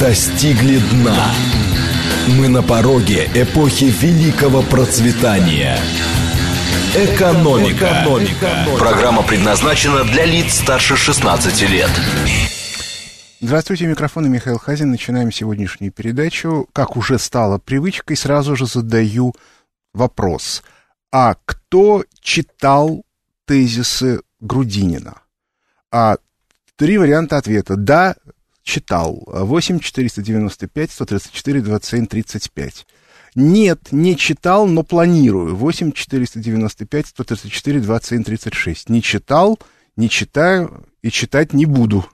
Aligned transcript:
достигли 0.00 0.78
дна. 0.78 1.32
Мы 2.38 2.48
на 2.48 2.62
пороге 2.62 3.30
эпохи 3.34 3.84
великого 3.84 4.62
процветания. 4.62 5.78
Экономика. 6.94 8.02
Экономика. 8.02 8.66
Программа 8.78 9.22
предназначена 9.22 10.04
для 10.04 10.24
лиц 10.24 10.54
старше 10.54 10.96
16 10.96 11.70
лет. 11.70 11.90
Здравствуйте, 13.40 13.86
микрофон 13.86 14.26
и 14.26 14.28
Михаил 14.28 14.58
Хазин. 14.58 14.90
Начинаем 14.90 15.30
сегодняшнюю 15.30 15.92
передачу. 15.92 16.68
Как 16.72 16.96
уже 16.96 17.18
стало 17.18 17.58
привычкой, 17.58 18.16
сразу 18.16 18.56
же 18.56 18.66
задаю 18.66 19.34
вопрос. 19.94 20.62
А 21.12 21.36
кто 21.44 22.04
читал 22.20 23.04
тезисы 23.46 24.20
Грудинина? 24.40 25.22
А 25.92 26.16
три 26.76 26.98
варианта 26.98 27.36
ответа. 27.36 27.76
Да, 27.76 28.16
читал. 28.66 29.22
8 29.26 29.80
495 29.80 30.90
134 30.90 31.60
27 31.62 32.06
35. 32.06 32.86
Нет, 33.36 33.92
не 33.92 34.16
читал, 34.16 34.66
но 34.66 34.82
планирую. 34.82 35.54
8 35.56 35.92
495 35.92 37.06
134 37.06 37.80
27 37.80 38.24
36. 38.24 38.88
Не 38.90 39.02
читал, 39.02 39.58
не 39.96 40.10
читаю 40.10 40.84
и 41.02 41.10
читать 41.10 41.52
не 41.52 41.64
буду. 41.64 42.04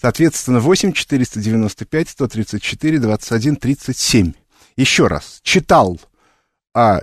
Соответственно, 0.00 0.60
8 0.60 0.92
495 0.92 2.08
134 2.10 2.98
21 3.00 3.56
37. 3.56 4.32
Еще 4.76 5.06
раз. 5.08 5.40
Читал, 5.42 5.98
а 6.74 7.00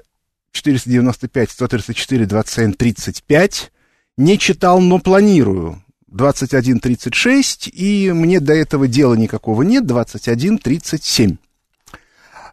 495 0.52 1.52
134 1.52 2.26
27 2.26 2.74
35. 2.74 3.72
Не 4.18 4.40
читал, 4.40 4.80
но 4.80 5.00
планирую. 5.00 5.82
21.36, 6.12 7.70
и 7.70 8.12
мне 8.12 8.40
до 8.40 8.54
этого 8.54 8.88
дела 8.88 9.16
никакого 9.16 9.64
нет, 9.64 9.86
21.37. 9.86 11.38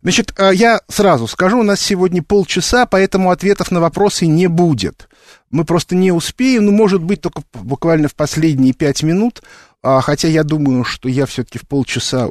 Значит, 0.02 0.34
а, 0.36 0.52
я 0.52 0.80
сразу 0.88 1.28
скажу, 1.28 1.60
у 1.60 1.62
нас 1.62 1.80
сегодня 1.80 2.22
полчаса, 2.22 2.86
поэтому 2.86 3.30
ответов 3.30 3.70
на 3.70 3.80
вопросы 3.80 4.27
не 4.27 4.48
будет. 4.48 5.08
Мы 5.50 5.64
просто 5.64 5.94
не 5.94 6.10
успеем, 6.10 6.66
ну, 6.66 6.72
может 6.72 7.02
быть, 7.02 7.20
только 7.20 7.42
буквально 7.52 8.08
в 8.08 8.14
последние 8.14 8.72
пять 8.72 9.02
минут, 9.02 9.42
а, 9.82 10.00
хотя 10.00 10.28
я 10.28 10.42
думаю, 10.42 10.84
что 10.84 11.08
я 11.08 11.27
все-таки 11.27 11.58
в 11.58 11.68
полчаса 11.68 12.28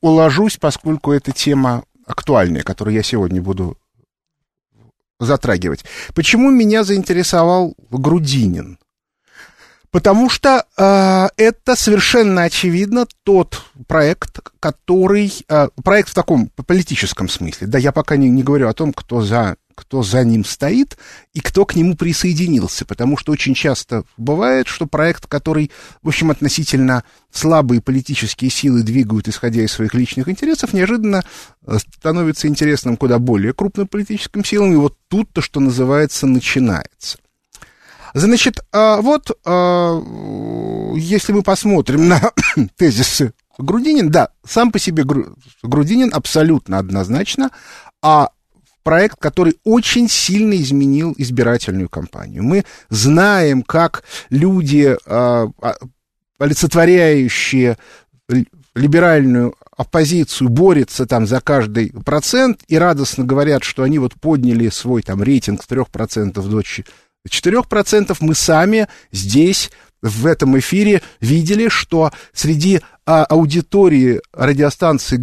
уложусь, 0.00 0.56
поскольку 0.56 1.12
эта 1.12 1.32
тема 1.32 1.84
актуальная, 2.06 2.62
которую 2.62 2.94
я 2.94 3.02
сегодня 3.02 3.42
буду 3.42 3.76
затрагивать. 5.18 5.84
Почему 6.14 6.50
меня 6.50 6.84
заинтересовал 6.84 7.74
Грудинин? 7.90 8.78
Потому 9.90 10.30
что 10.30 10.66
э, 10.76 11.28
это 11.36 11.74
совершенно 11.74 12.44
очевидно 12.44 13.06
тот 13.24 13.64
проект, 13.88 14.38
который... 14.60 15.32
Э, 15.48 15.68
проект 15.82 16.10
в 16.10 16.14
таком 16.14 16.48
политическом 16.66 17.28
смысле. 17.28 17.66
Да, 17.66 17.78
я 17.78 17.90
пока 17.90 18.16
не, 18.16 18.30
не 18.30 18.44
говорю 18.44 18.68
о 18.68 18.72
том, 18.72 18.92
кто 18.92 19.20
за, 19.20 19.56
кто 19.74 20.04
за 20.04 20.22
ним 20.22 20.44
стоит 20.44 20.96
и 21.32 21.40
кто 21.40 21.66
к 21.66 21.74
нему 21.74 21.96
присоединился. 21.96 22.84
Потому 22.84 23.16
что 23.16 23.32
очень 23.32 23.54
часто 23.54 24.04
бывает, 24.16 24.68
что 24.68 24.86
проект, 24.86 25.26
который, 25.26 25.72
в 26.02 26.08
общем, 26.08 26.30
относительно 26.30 27.02
слабые 27.32 27.80
политические 27.80 28.50
силы 28.52 28.84
двигают, 28.84 29.26
исходя 29.26 29.62
из 29.62 29.72
своих 29.72 29.94
личных 29.94 30.28
интересов, 30.28 30.72
неожиданно 30.72 31.24
э, 31.66 31.78
становится 31.96 32.46
интересным 32.46 32.96
куда 32.96 33.18
более 33.18 33.54
крупным 33.54 33.88
политическим 33.88 34.44
силам. 34.44 34.72
И 34.72 34.76
вот 34.76 34.96
тут-то, 35.08 35.40
что 35.40 35.58
называется, 35.58 36.28
начинается. 36.28 37.18
Значит, 38.14 38.60
а, 38.72 39.00
вот 39.00 39.30
а, 39.44 40.00
если 40.96 41.32
мы 41.32 41.42
посмотрим 41.42 42.08
на 42.08 42.20
тезисы 42.76 43.32
Грудинин, 43.58 44.10
да, 44.10 44.30
сам 44.44 44.72
по 44.72 44.78
себе 44.78 45.04
Грудинин 45.62 46.10
абсолютно 46.12 46.78
однозначно, 46.78 47.50
а 48.02 48.30
проект, 48.82 49.18
который 49.18 49.58
очень 49.64 50.08
сильно 50.08 50.54
изменил 50.54 51.14
избирательную 51.16 51.88
кампанию. 51.88 52.42
Мы 52.42 52.64
знаем, 52.88 53.62
как 53.62 54.04
люди, 54.30 54.96
а, 55.06 55.48
олицетворяющие 56.38 57.76
либеральную 58.74 59.54
оппозицию 59.76 60.48
борются 60.48 61.06
там 61.06 61.26
за 61.26 61.40
каждый 61.40 61.90
процент 62.04 62.62
и 62.68 62.76
радостно 62.76 63.24
говорят, 63.24 63.64
что 63.64 63.82
они 63.82 63.98
вот 63.98 64.14
подняли 64.14 64.68
свой 64.68 65.02
там 65.02 65.22
рейтинг 65.22 65.62
с 65.62 65.66
3% 65.66 66.32
до 66.32 66.62
4% 67.28 68.16
мы 68.20 68.34
сами 68.34 68.88
здесь, 69.12 69.70
в 70.02 70.26
этом 70.26 70.58
эфире, 70.58 71.02
видели, 71.20 71.68
что 71.68 72.10
среди 72.32 72.80
а, 73.04 73.24
аудитории 73.24 74.20
радиостанции 74.32 75.20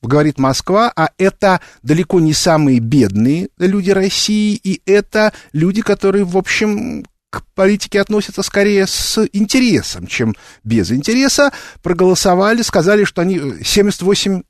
говорит 0.00 0.38
Москва, 0.38 0.92
а 0.94 1.10
это 1.18 1.60
далеко 1.82 2.20
не 2.20 2.32
самые 2.32 2.78
бедные 2.78 3.48
люди 3.58 3.90
России, 3.90 4.54
и 4.54 4.80
это 4.86 5.32
люди, 5.52 5.82
которые, 5.82 6.24
в 6.24 6.36
общем, 6.36 7.04
к 7.30 7.42
политике 7.54 8.00
относятся 8.00 8.42
скорее 8.42 8.86
с 8.86 9.26
интересом, 9.32 10.06
чем 10.06 10.36
без 10.64 10.92
интереса, 10.92 11.50
проголосовали, 11.82 12.60
сказали, 12.62 13.04
что 13.04 13.22
они, 13.22 13.38
78% 13.38 14.44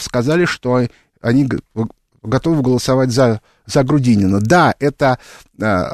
сказали, 0.00 0.44
что 0.44 0.86
они 1.20 1.48
готовы 2.22 2.62
голосовать 2.62 3.10
за, 3.10 3.40
за 3.66 3.84
Грудинина. 3.84 4.40
Да, 4.40 4.74
это, 4.78 5.18
э, 5.60 5.84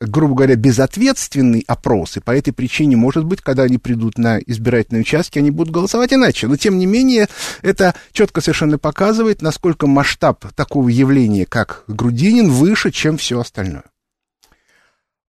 грубо 0.00 0.34
говоря, 0.34 0.56
безответственный 0.56 1.64
опрос, 1.66 2.16
и 2.16 2.20
по 2.20 2.30
этой 2.30 2.52
причине, 2.52 2.96
может 2.96 3.24
быть, 3.24 3.40
когда 3.40 3.64
они 3.64 3.78
придут 3.78 4.18
на 4.18 4.38
избирательные 4.38 5.02
участки, 5.02 5.38
они 5.38 5.50
будут 5.50 5.72
голосовать 5.72 6.12
иначе. 6.12 6.46
Но, 6.46 6.56
тем 6.56 6.78
не 6.78 6.86
менее, 6.86 7.28
это 7.62 7.94
четко 8.12 8.40
совершенно 8.40 8.78
показывает, 8.78 9.42
насколько 9.42 9.86
масштаб 9.86 10.44
такого 10.54 10.88
явления, 10.88 11.46
как 11.46 11.84
Грудинин, 11.88 12.50
выше, 12.50 12.90
чем 12.90 13.16
все 13.16 13.40
остальное. 13.40 13.84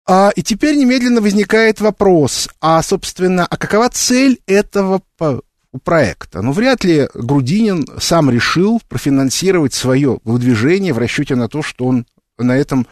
А, 0.08 0.30
и 0.36 0.42
теперь 0.42 0.76
немедленно 0.76 1.20
возникает 1.20 1.80
вопрос, 1.80 2.48
а, 2.60 2.80
собственно, 2.82 3.44
а 3.44 3.56
какова 3.56 3.88
цель 3.88 4.38
этого 4.46 5.02
проекта. 5.82 6.42
Но 6.42 6.52
вряд 6.52 6.84
ли 6.84 7.08
Грудинин 7.14 7.86
сам 7.98 8.30
решил 8.30 8.80
профинансировать 8.88 9.74
свое 9.74 10.20
выдвижение 10.24 10.92
в 10.92 10.98
расчете 10.98 11.34
на 11.34 11.48
то, 11.48 11.62
что 11.62 11.86
он 11.86 12.06
на 12.38 12.56
этом 12.56 12.86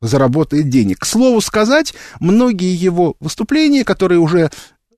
заработает 0.00 0.68
денег. 0.68 1.00
К 1.00 1.06
слову 1.06 1.40
сказать, 1.40 1.94
многие 2.20 2.74
его 2.74 3.16
выступления, 3.20 3.84
которые 3.84 4.18
уже 4.18 4.50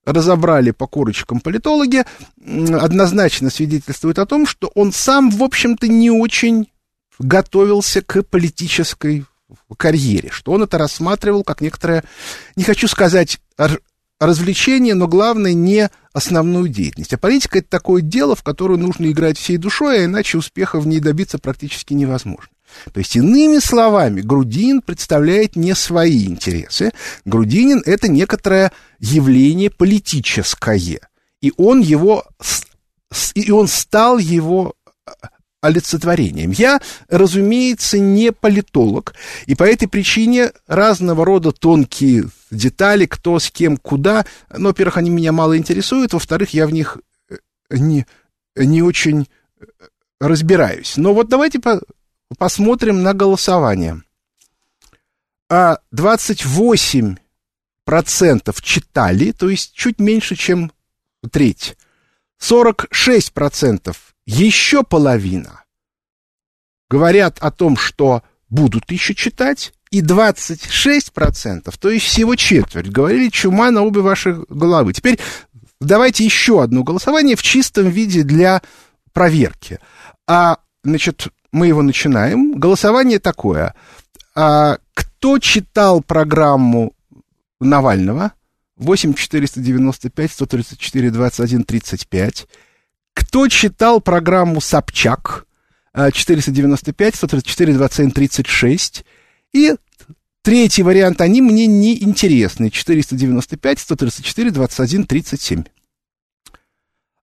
разобрали 0.05 0.71
по 0.71 0.87
корочкам 0.87 1.41
политологи, 1.41 2.05
однозначно 2.45 3.51
свидетельствуют 3.51 4.19
о 4.19 4.27
том, 4.27 4.47
что 4.47 4.71
он 4.75 4.93
сам, 4.93 5.31
в 5.31 5.43
общем-то, 5.43 5.89
не 5.89 6.11
очень 6.11 6.71
готовился 7.19 8.03
к 8.03 8.23
политической 8.23 9.25
карьере, 9.77 10.31
что 10.31 10.53
он 10.53 10.63
это 10.63 10.79
рассматривал 10.79 11.45
как 11.45 11.61
некоторое, 11.61 12.05
не 12.57 12.65
хочу 12.65 12.89
сказать 12.89 13.39
развлечение, 14.21 14.95
но 14.95 15.07
главное 15.09 15.53
не 15.53 15.91
основную 16.13 16.69
деятельность. 16.69 17.13
А 17.13 17.19
политика 17.19 17.59
это 17.59 17.69
такое 17.69 18.03
дело, 18.03 18.35
в 18.35 18.43
которое 18.43 18.79
нужно 18.79 19.11
играть 19.11 19.39
всей 19.39 19.59
душой, 19.59 20.01
а 20.01 20.05
иначе 20.07 20.39
успеха 20.39 20.81
в 20.81 20.87
ней 20.87 21.01
добиться 21.01 21.39
практически 21.39 21.93
невозможно. 21.95 22.49
То 22.93 22.99
есть, 22.99 23.17
иными 23.17 23.59
словами, 23.59 24.21
Грудинин 24.21 24.83
представляет 24.83 25.57
не 25.57 25.75
свои 25.75 26.27
интересы. 26.27 26.93
Грудинин— 27.25 27.83
это 27.87 28.09
некоторое 28.09 28.73
явление 28.99 29.71
политическое. 29.71 31.01
И 31.41 31.53
он 31.57 31.81
его... 31.81 32.25
И 33.35 33.51
он 33.53 33.69
стал 33.69 34.19
его 34.19 34.75
олицетворением. 35.61 36.51
Я, 36.51 36.81
разумеется, 37.09 37.99
не 37.99 38.33
политолог, 38.33 39.15
и 39.47 39.55
по 39.55 39.65
этой 39.65 39.89
причине 39.89 40.53
разного 40.67 41.25
рода 41.25 41.53
тонкие 41.53 42.29
детали, 42.51 43.07
кто 43.07 43.39
с 43.39 43.51
кем, 43.51 43.77
куда, 43.77 44.27
ну, 44.57 44.69
во-первых, 44.69 44.99
они 44.99 45.11
меня 45.11 45.33
мало 45.33 45.57
интересуют, 45.57 46.13
во-вторых, 46.13 46.55
я 46.55 46.67
в 46.67 46.73
них 46.73 46.99
э, 47.31 47.37
не, 47.71 48.07
не 48.55 48.83
очень 48.83 49.29
э, 49.61 49.65
разбираюсь. 50.21 50.97
Но 50.97 51.15
вот 51.15 51.29
давайте 51.29 51.59
по 51.59 51.81
посмотрим 52.39 53.03
на 53.03 53.15
голосование. 53.15 54.03
А 55.49 55.79
28% 55.95 57.17
читали, 58.63 59.31
то 59.33 59.49
есть 59.49 59.73
чуть 59.75 60.01
меньше, 60.01 60.35
чем 60.35 60.73
треть. 61.31 61.77
46% 62.43 63.97
еще 64.27 64.83
половина 64.83 65.65
говорят 66.89 67.39
о 67.41 67.51
том, 67.51 67.77
что 67.77 68.23
будут 68.49 68.91
еще 68.91 69.15
читать, 69.15 69.73
и 69.91 70.03
26%, 70.03 71.75
то 71.79 71.91
есть 71.91 72.07
всего 72.07 72.35
четверть, 72.35 72.89
говорили 72.89 73.29
чума 73.29 73.71
на 73.71 73.83
обе 73.83 74.01
ваши 74.01 74.37
головы. 74.49 74.93
Теперь 74.93 75.19
давайте 75.81 76.25
еще 76.25 76.63
одно 76.63 76.83
голосование 76.83 77.37
в 77.37 77.43
чистом 77.43 77.89
виде 77.89 78.23
для 78.23 78.63
проверки. 79.13 79.79
А, 80.27 80.59
значит, 80.85 81.29
мы 81.53 81.69
его 81.69 81.83
начинаем. 81.83 82.59
Голосование 82.59 83.19
такое. 83.19 83.75
А, 84.35 84.79
кто 84.95 85.39
читал 85.39 86.03
программу 86.03 86.93
Навального? 87.61 88.33
8 88.77 89.15
495 89.15 90.33
134 90.33 91.11
21 91.11 91.65
35. 91.65 92.47
Кто 93.15 93.49
читал 93.49 94.01
программу 94.01 94.61
«Собчак» 94.61 95.47
495 95.95 97.15
134 97.15 97.73
21 97.75 98.11
36. 98.11 99.05
И 99.55 99.75
третий 100.43 100.83
вариант, 100.83 101.21
они 101.21 101.41
мне 101.41 101.67
не 101.67 102.03
интересны. 102.03 102.71
495 102.71 103.79
134 103.79 104.51
21 104.51 105.07
37. 105.07 105.65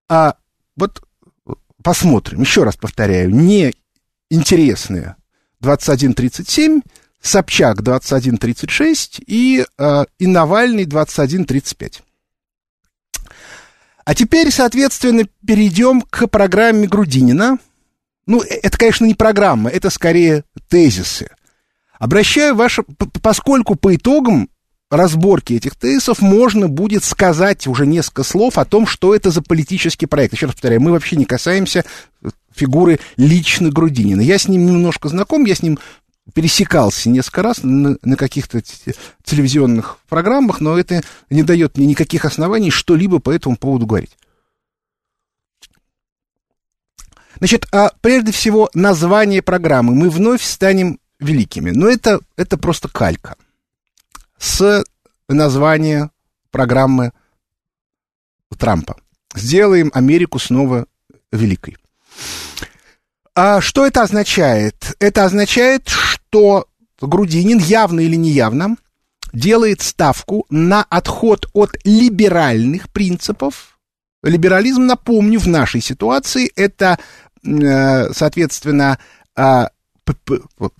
А 0.09 0.35
вот 0.75 1.03
посмотрим, 1.83 2.41
еще 2.41 2.63
раз 2.63 2.75
повторяю, 2.75 3.29
не 3.29 3.73
интересные 4.29 5.15
2137, 5.59 6.81
Собчак 7.23 7.81
2136 7.81 9.21
и, 9.25 9.65
э, 9.77 10.05
и 10.19 10.27
Навальный 10.27 10.83
2135. 10.83 12.03
А 14.05 14.13
теперь, 14.13 14.51
соответственно, 14.51 15.23
перейдем 15.47 16.01
к 16.01 16.27
программе 16.27 16.85
Грудинина. 16.85 17.59
Ну, 18.27 18.41
э, 18.43 18.59
это, 18.61 18.77
конечно, 18.77 19.05
не 19.05 19.15
программа, 19.15 19.69
это 19.69 19.89
скорее 19.89 20.43
тезисы. 20.67 21.29
Обращаю 21.97 22.55
ваше... 22.55 22.83
Поскольку 23.21 23.75
по 23.75 23.95
итогам 23.95 24.49
разборки 24.91 25.53
этих 25.53 25.77
тезисов 25.77 26.21
можно 26.21 26.67
будет 26.67 27.05
сказать 27.05 27.67
уже 27.67 27.85
несколько 27.85 28.23
слов 28.23 28.57
о 28.57 28.65
том, 28.65 28.85
что 28.85 29.15
это 29.15 29.31
за 29.31 29.41
политический 29.41 30.07
проект. 30.07 30.33
Еще 30.33 30.47
раз 30.47 30.55
повторяю, 30.55 30.81
мы 30.81 30.91
вообще 30.91 31.15
не 31.15 31.25
касаемся 31.25 31.85
фигуры 32.53 32.99
лично 33.15 33.69
Грудинина. 33.69 34.21
Я 34.21 34.37
с 34.37 34.47
ним 34.49 34.65
немножко 34.65 35.07
знаком, 35.07 35.45
я 35.45 35.55
с 35.55 35.61
ним 35.63 35.79
пересекался 36.33 37.09
несколько 37.09 37.43
раз 37.43 37.63
на, 37.63 37.97
на 38.01 38.15
каких-то 38.15 38.61
телевизионных 39.23 39.99
программах, 40.09 40.61
но 40.61 40.77
это 40.77 41.03
не 41.29 41.43
дает 41.43 41.77
мне 41.77 41.87
никаких 41.87 42.25
оснований 42.25 42.71
что-либо 42.71 43.19
по 43.19 43.31
этому 43.31 43.55
поводу 43.55 43.85
говорить. 43.85 44.17
Значит, 47.37 47.67
а 47.71 47.91
прежде 48.01 48.31
всего 48.31 48.69
название 48.73 49.41
программы. 49.41 49.95
Мы 49.95 50.09
вновь 50.09 50.43
станем 50.43 50.99
великими. 51.19 51.71
Но 51.71 51.87
это, 51.87 52.19
это 52.35 52.57
просто 52.57 52.89
калька 52.89 53.35
с 54.37 54.83
названия 55.27 56.11
программы 56.51 57.11
Трампа. 58.57 58.95
Сделаем 59.35 59.91
Америку 59.93 60.39
снова 60.39 60.85
великой. 61.31 61.77
А 63.35 63.61
что 63.61 63.85
это 63.85 64.03
означает? 64.03 64.95
Это 64.99 65.25
означает, 65.25 65.87
что 65.89 66.67
Грудинин 67.01 67.57
явно 67.57 67.99
или 68.01 68.15
неявно 68.15 68.77
делает 69.33 69.81
ставку 69.81 70.45
на 70.49 70.83
отход 70.83 71.47
от 71.53 71.75
либеральных 71.83 72.89
принципов. 72.89 73.79
Либерализм, 74.21 74.85
напомню, 74.85 75.39
в 75.39 75.47
нашей 75.47 75.81
ситуации 75.81 76.51
это, 76.55 76.99
э, 77.43 78.13
соответственно, 78.13 78.99
а, 79.35 79.71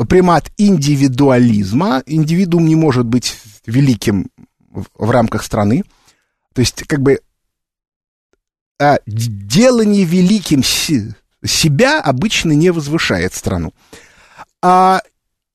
примат 0.08 0.52
индивидуализма. 0.58 2.04
Индивидуум 2.06 2.68
не 2.68 2.76
может 2.76 3.06
быть 3.06 3.36
великим 3.66 4.30
в 4.70 5.10
рамках 5.10 5.44
страны. 5.44 5.84
То 6.54 6.62
есть, 6.62 6.84
как 6.84 7.02
бы, 7.02 7.20
а 8.80 9.00
делание 9.08 10.04
великим 10.04 10.62
себя 11.44 12.02
обычно 12.02 12.52
не 12.54 12.72
возвышает 12.72 13.34
страну. 13.34 13.74
А, 14.62 15.02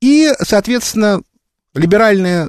и, 0.00 0.32
соответственно, 0.40 1.22
либеральная 1.74 2.48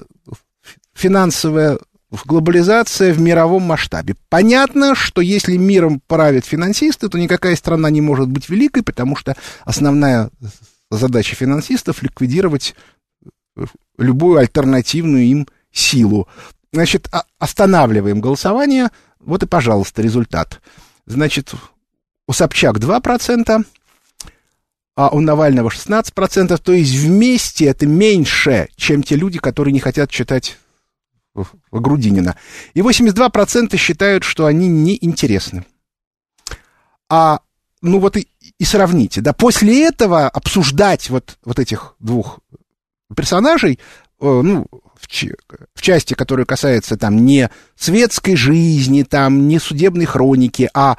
финансовая 0.93 1.79
глобализация 2.25 3.13
в 3.13 3.19
мировом 3.19 3.63
масштабе. 3.63 4.15
Понятно, 4.29 4.95
что 4.95 5.21
если 5.21 5.57
миром 5.57 6.01
правят 6.07 6.45
финансисты, 6.45 7.07
то 7.07 7.19
никакая 7.19 7.55
страна 7.55 7.89
не 7.89 8.01
может 8.01 8.27
быть 8.27 8.49
великой, 8.49 8.83
потому 8.83 9.15
что 9.15 9.35
основная 9.63 10.29
задача 10.89 11.35
финансистов 11.35 12.01
ликвидировать 12.01 12.75
любую 13.97 14.39
альтернативную 14.39 15.23
им 15.25 15.47
силу. 15.71 16.27
Значит, 16.73 17.09
останавливаем 17.37 18.21
голосование. 18.21 18.89
Вот 19.19 19.43
и, 19.43 19.47
пожалуйста, 19.47 20.01
результат. 20.01 20.61
Значит, 21.05 21.53
у 22.29 22.31
Собчак 22.31 22.77
2%, 22.77 23.65
а 24.95 25.09
у 25.09 25.19
Навального 25.19 25.69
16%, 25.69 26.61
то 26.61 26.71
есть 26.71 26.93
вместе 26.93 27.65
это 27.65 27.87
меньше, 27.87 28.69
чем 28.75 29.01
те 29.01 29.15
люди, 29.15 29.39
которые 29.39 29.71
не 29.71 29.79
хотят 29.79 30.11
читать 30.11 30.59
Грудинина. 31.71 32.37
И 32.75 32.81
82% 32.81 33.75
считают, 33.77 34.23
что 34.23 34.45
они 34.45 34.67
неинтересны. 34.67 35.65
А, 37.09 37.39
ну 37.81 37.97
вот 37.97 38.15
и, 38.15 38.27
и 38.59 38.63
сравните, 38.63 39.21
да, 39.21 39.33
после 39.33 39.87
этого 39.87 40.29
обсуждать 40.29 41.09
вот, 41.09 41.39
вот 41.43 41.57
этих 41.57 41.95
двух 41.97 42.41
персонажей, 43.15 43.79
э, 44.21 44.41
ну, 44.43 44.67
в, 45.01 45.81
части, 45.81 46.13
которая 46.13 46.45
касается 46.45 46.95
там 46.95 47.25
не 47.25 47.49
светской 47.75 48.35
жизни, 48.35 49.01
там 49.01 49.47
не 49.47 49.57
судебной 49.57 50.05
хроники, 50.05 50.69
а 50.75 50.97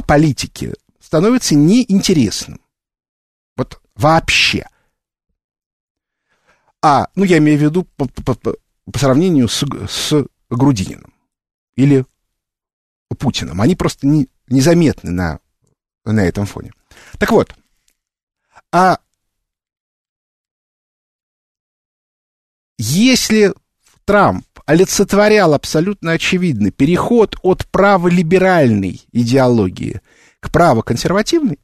о 0.00 0.02
политике 0.02 0.74
становится 0.98 1.54
неинтересным. 1.54 2.60
Вот 3.56 3.80
вообще. 3.94 4.66
А, 6.82 7.08
ну, 7.14 7.24
я 7.24 7.36
имею 7.36 7.58
в 7.58 7.62
виду 7.62 7.84
по, 7.84 8.06
по, 8.08 8.34
по, 8.34 8.54
по 8.90 8.98
сравнению 8.98 9.48
с, 9.48 9.62
с 9.88 10.26
Грудининым 10.48 11.12
или 11.76 12.06
Путиным. 13.18 13.60
Они 13.60 13.76
просто 13.76 14.06
не, 14.06 14.28
незаметны 14.48 15.10
на, 15.10 15.40
на 16.06 16.20
этом 16.20 16.46
фоне. 16.46 16.72
Так 17.18 17.30
вот, 17.30 17.54
а 18.72 18.98
если 22.78 23.52
Трамп 24.10 24.44
олицетворял 24.66 25.54
абсолютно 25.54 26.10
очевидный 26.10 26.72
переход 26.72 27.36
от 27.42 27.64
праволиберальной 27.68 29.00
идеологии 29.12 30.00
к 30.40 30.50
правоконсервативной, 30.50 31.60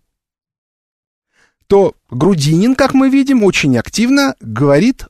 то 1.66 1.94
Грудинин, 2.08 2.76
как 2.76 2.94
мы 2.94 3.10
видим, 3.10 3.42
очень 3.42 3.76
активно 3.76 4.36
говорит 4.38 5.06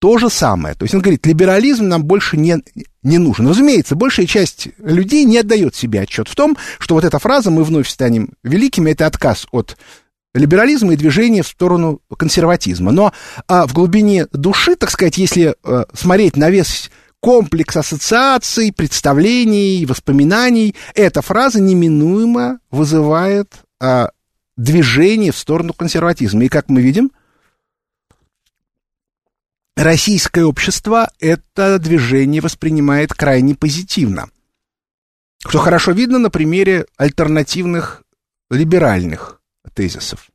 то 0.00 0.18
же 0.18 0.28
самое. 0.28 0.74
То 0.74 0.82
есть 0.82 0.96
он 0.96 1.00
говорит, 1.00 1.24
либерализм 1.26 1.86
нам 1.86 2.02
больше 2.02 2.36
не, 2.36 2.56
не 3.04 3.18
нужен. 3.18 3.46
Разумеется, 3.46 3.94
большая 3.94 4.26
часть 4.26 4.70
людей 4.78 5.24
не 5.24 5.38
отдает 5.38 5.76
себе 5.76 6.00
отчет 6.00 6.26
в 6.26 6.34
том, 6.34 6.56
что 6.80 6.96
вот 6.96 7.04
эта 7.04 7.20
фраза 7.20 7.52
«мы 7.52 7.62
вновь 7.62 7.88
станем 7.88 8.30
великими»— 8.42 8.90
это 8.92 9.06
отказ 9.06 9.46
от 9.52 9.76
либерализма 10.34 10.92
и 10.92 10.96
движение 10.96 11.42
в 11.42 11.48
сторону 11.48 12.00
консерватизма. 12.16 12.92
Но 12.92 13.12
а, 13.46 13.66
в 13.66 13.72
глубине 13.72 14.26
души, 14.32 14.76
так 14.76 14.90
сказать, 14.90 15.16
если 15.16 15.54
а, 15.62 15.86
смотреть 15.94 16.36
на 16.36 16.50
весь 16.50 16.90
комплекс 17.20 17.76
ассоциаций, 17.76 18.72
представлений, 18.72 19.86
воспоминаний, 19.86 20.74
эта 20.94 21.22
фраза 21.22 21.60
неминуемо 21.60 22.58
вызывает 22.70 23.54
а, 23.80 24.10
движение 24.56 25.32
в 25.32 25.38
сторону 25.38 25.72
консерватизма. 25.72 26.44
И 26.44 26.48
как 26.48 26.68
мы 26.68 26.82
видим, 26.82 27.12
российское 29.76 30.44
общество 30.44 31.10
это 31.20 31.78
движение 31.78 32.42
воспринимает 32.42 33.14
крайне 33.14 33.54
позитивно. 33.54 34.28
Что 35.46 35.58
хорошо 35.58 35.92
видно 35.92 36.18
на 36.18 36.30
примере 36.30 36.86
альтернативных 36.96 38.02
либеральных 38.50 39.40
тезисов. 39.72 40.30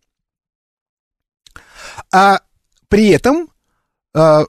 А 2.12 2.40
при 2.88 3.10
этом 3.10 3.50
а, 4.14 4.46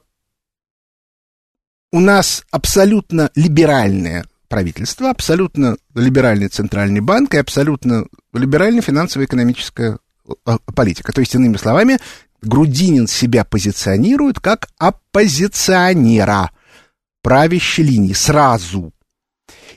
у 1.91 1.99
нас 1.99 2.43
абсолютно 2.51 3.29
либеральное 3.35 4.25
правительство, 4.47 5.09
абсолютно 5.09 5.77
либеральный 5.95 6.47
центральный 6.47 6.99
банк 6.99 7.33
и 7.33 7.37
абсолютно 7.37 8.05
либеральная 8.33 8.81
финансово-экономическая 8.81 9.99
а, 10.45 10.57
политика. 10.73 11.13
То 11.13 11.21
есть, 11.21 11.35
иными 11.35 11.57
словами, 11.57 11.99
Грудинин 12.41 13.07
себя 13.07 13.45
позиционирует 13.45 14.39
как 14.39 14.67
оппозиционера 14.77 16.51
правящей 17.21 17.85
линии 17.85 18.13
сразу. 18.13 18.91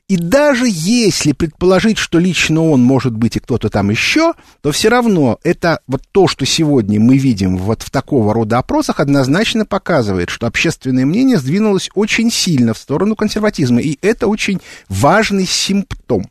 И 0.06 0.18
даже 0.18 0.66
если 0.68 1.32
предположить, 1.32 1.96
что 1.96 2.18
лично 2.18 2.62
он 2.62 2.82
может 2.82 3.14
быть 3.14 3.36
и 3.36 3.40
кто-то 3.40 3.70
там 3.70 3.88
еще, 3.88 4.34
то 4.60 4.70
все 4.70 4.90
равно 4.90 5.38
это 5.42 5.80
вот 5.86 6.02
то, 6.12 6.28
что 6.28 6.44
сегодня 6.44 7.00
мы 7.00 7.16
видим 7.16 7.56
вот 7.56 7.80
в 7.82 7.88
такого 7.90 8.34
рода 8.34 8.58
опросах, 8.58 9.00
однозначно 9.00 9.64
показывает, 9.64 10.28
что 10.28 10.46
общественное 10.46 11.06
мнение 11.06 11.38
сдвинулось 11.38 11.88
очень 11.94 12.30
сильно 12.30 12.74
в 12.74 12.78
сторону 12.78 13.16
консерватизма. 13.16 13.80
И 13.80 13.98
это 14.02 14.26
очень 14.26 14.60
важный 14.90 15.46
симптом. 15.46 16.26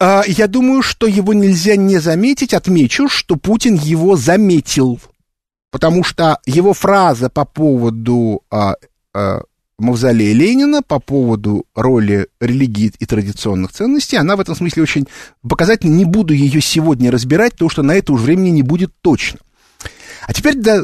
А, 0.00 0.24
я 0.26 0.48
думаю, 0.48 0.82
что 0.82 1.06
его 1.06 1.34
нельзя 1.34 1.76
не 1.76 1.98
заметить. 1.98 2.52
Отмечу, 2.52 3.08
что 3.08 3.36
Путин 3.36 3.76
его 3.76 4.16
заметил. 4.16 5.00
Потому 5.70 6.02
что 6.02 6.40
его 6.46 6.72
фраза 6.72 7.30
по 7.30 7.44
поводу 7.44 8.42
а, 8.50 8.74
а, 9.12 9.42
мавзолея 9.78 10.34
Ленина 10.34 10.82
по 10.82 11.00
поводу 11.00 11.66
роли 11.74 12.28
религии 12.40 12.92
и 12.98 13.06
традиционных 13.06 13.72
ценностей. 13.72 14.16
Она 14.16 14.36
в 14.36 14.40
этом 14.40 14.54
смысле 14.54 14.82
очень 14.82 15.06
показательна. 15.46 15.94
Не 15.94 16.04
буду 16.04 16.32
ее 16.32 16.60
сегодня 16.60 17.10
разбирать, 17.10 17.52
потому 17.52 17.70
что 17.70 17.82
на 17.82 17.94
это 17.94 18.12
уже 18.12 18.24
времени 18.24 18.50
не 18.50 18.62
будет 18.62 18.92
точно. 19.00 19.40
А 20.26 20.32
теперь 20.32 20.56
да, 20.56 20.82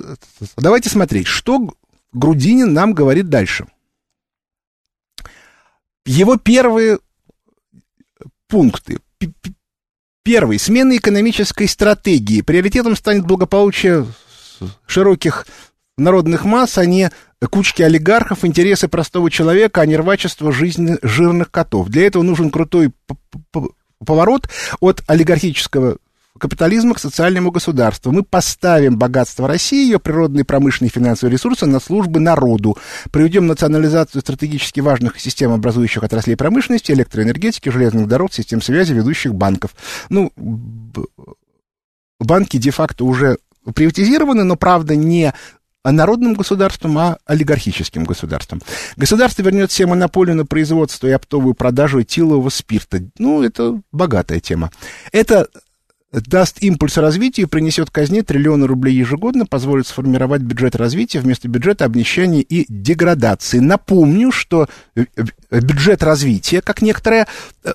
давайте 0.56 0.90
смотреть, 0.90 1.26
что 1.26 1.75
Грудинин 2.12 2.73
нам 2.73 2.92
говорит 2.92 3.28
дальше. 3.28 3.66
Его 6.04 6.37
первые 6.37 6.99
пункты. 8.49 8.99
Первый. 10.23 10.59
Смена 10.59 10.97
экономической 10.97 11.66
стратегии. 11.66 12.42
Приоритетом 12.42 12.97
станет 12.97 13.25
благополучие 13.25 14.06
широких 14.87 15.47
народных 16.00 16.45
масс, 16.45 16.78
а 16.78 16.87
не 16.87 17.11
кучки 17.50 17.83
олигархов, 17.83 18.45
интересы 18.45 18.88
простого 18.88 19.30
человека, 19.30 19.83
а 19.83 19.87
не 19.87 19.97
рвачество 19.97 20.52
жизни 20.52 20.99
жирных 21.02 21.50
котов. 21.50 21.88
Для 21.88 22.07
этого 22.07 22.23
нужен 22.23 22.50
крутой 22.50 22.92
поворот 24.04 24.49
от 24.80 25.02
олигархического 25.07 25.99
капитализма 26.38 26.95
к 26.95 26.99
социальному 26.99 27.50
государству. 27.50 28.12
Мы 28.12 28.23
поставим 28.23 28.97
богатство 28.97 29.47
России, 29.47 29.85
ее 29.85 29.99
природные, 29.99 30.45
промышленные 30.45 30.88
и 30.88 30.92
финансовые 30.92 31.33
ресурсы 31.33 31.66
на 31.66 31.80
службы 31.80 32.19
народу. 32.19 32.78
Приведем 33.12 33.47
национализацию 33.47 34.23
стратегически 34.23 34.80
важных 34.80 35.21
систем, 35.21 35.52
образующих 35.52 36.02
отраслей 36.02 36.37
промышленности, 36.37 36.92
электроэнергетики, 36.92 37.69
железных 37.69 38.09
дорог, 38.09 38.33
систем 38.33 38.62
связи, 38.62 38.95
ведущих 38.95 39.35
банков. 39.35 39.75
Ну, 40.09 40.33
банки 42.19 42.57
де-факто 42.57 43.04
уже 43.04 43.37
приватизированы, 43.75 44.45
но, 44.45 44.57
правда, 44.57 44.97
не 44.97 45.35
народным 45.85 46.35
государством, 46.35 46.99
а 46.99 47.19
олигархическим 47.27 48.05
государством. 48.05 48.61
Государство 48.97 49.43
вернет 49.43 49.73
себе 49.73 49.89
монополию 49.89 50.37
на 50.37 50.47
производство 50.47 51.07
и 51.07 51.13
оптовую 51.13 51.55
продажу 51.55 52.03
этилового 52.03 52.51
спирта. 52.51 53.03
Ну, 53.19 53.43
это 53.43 53.81
богатая 53.91 54.41
тема. 54.41 54.71
Это 55.13 55.49
даст 56.13 56.63
импульс 56.63 56.97
развитию 56.97 57.47
и 57.47 57.49
принесет 57.49 57.91
казне 57.91 58.23
триллионы 58.23 58.67
рублей 58.67 58.95
ежегодно, 58.95 59.47
позволит 59.47 59.87
сформировать 59.87 60.43
бюджет 60.43 60.75
развития 60.77 61.21
вместо 61.21 61.49
бюджета 61.49 61.85
обнищания 61.85 62.41
и 62.41 62.67
деградации. 62.69 63.59
Напомню, 63.59 64.33
что 64.33 64.69
бюджет 65.51 66.03
развития, 66.03 66.63
как 66.63 66.83
некоторое 66.83 67.29
э, 67.65 67.73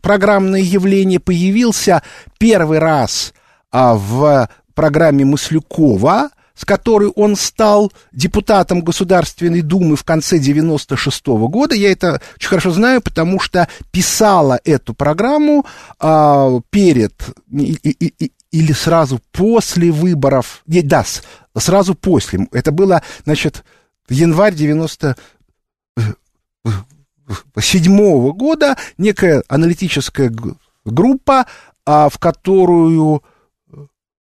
программное 0.00 0.60
явление, 0.60 1.20
появился 1.20 2.02
первый 2.38 2.78
раз 2.78 3.34
а, 3.70 3.94
в 3.94 4.48
программе 4.74 5.24
Маслюкова, 5.24 6.30
с 6.60 6.66
которой 6.66 7.08
он 7.16 7.36
стал 7.36 7.90
депутатом 8.12 8.82
Государственной 8.82 9.62
Думы 9.62 9.96
в 9.96 10.04
конце 10.04 10.38
96 10.38 11.28
-го 11.28 11.48
года. 11.48 11.74
Я 11.74 11.90
это 11.90 12.20
очень 12.36 12.48
хорошо 12.50 12.70
знаю, 12.70 13.00
потому 13.00 13.40
что 13.40 13.66
писала 13.90 14.60
эту 14.64 14.92
программу 14.92 15.64
а, 15.98 16.60
перед 16.68 17.14
и, 17.50 17.78
и, 17.82 18.14
и, 18.26 18.32
или 18.50 18.72
сразу 18.74 19.22
после 19.32 19.90
выборов. 19.90 20.62
Не, 20.66 20.82
да, 20.82 21.02
сразу 21.56 21.94
после. 21.94 22.46
Это 22.52 22.72
было, 22.72 23.02
значит, 23.24 23.64
январь 24.10 24.54
90 24.54 25.16
седьмого 27.58 28.32
года 28.32 28.76
некая 28.98 29.44
аналитическая 29.48 30.30
группа, 30.84 31.46
а, 31.86 32.10
в 32.10 32.18
которую 32.18 33.22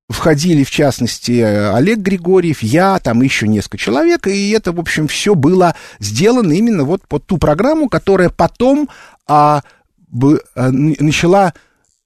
входили, 0.09 0.65
в 0.65 0.71
частности, 0.71 1.41
Олег 1.41 1.99
Григорьев, 1.99 2.63
я, 2.63 2.99
там 3.01 3.23
еще 3.23 3.49
несколько 3.49 3.79
человек, 3.79 4.27
и 4.27 4.51
это, 4.51 4.73
в 4.73 4.79
общем, 4.79 5.09
все 5.09 5.35
было 5.35 5.75
сделано 5.99 6.53
именно 6.53 6.85
вот 6.85 7.07
под 7.09 7.27
ту 7.27 7.39
программу, 7.39 7.89
которая 7.89 8.31
потом 8.31 8.89
а, 9.27 9.63
бы, 10.09 10.43
а, 10.55 10.71
начала 10.71 11.55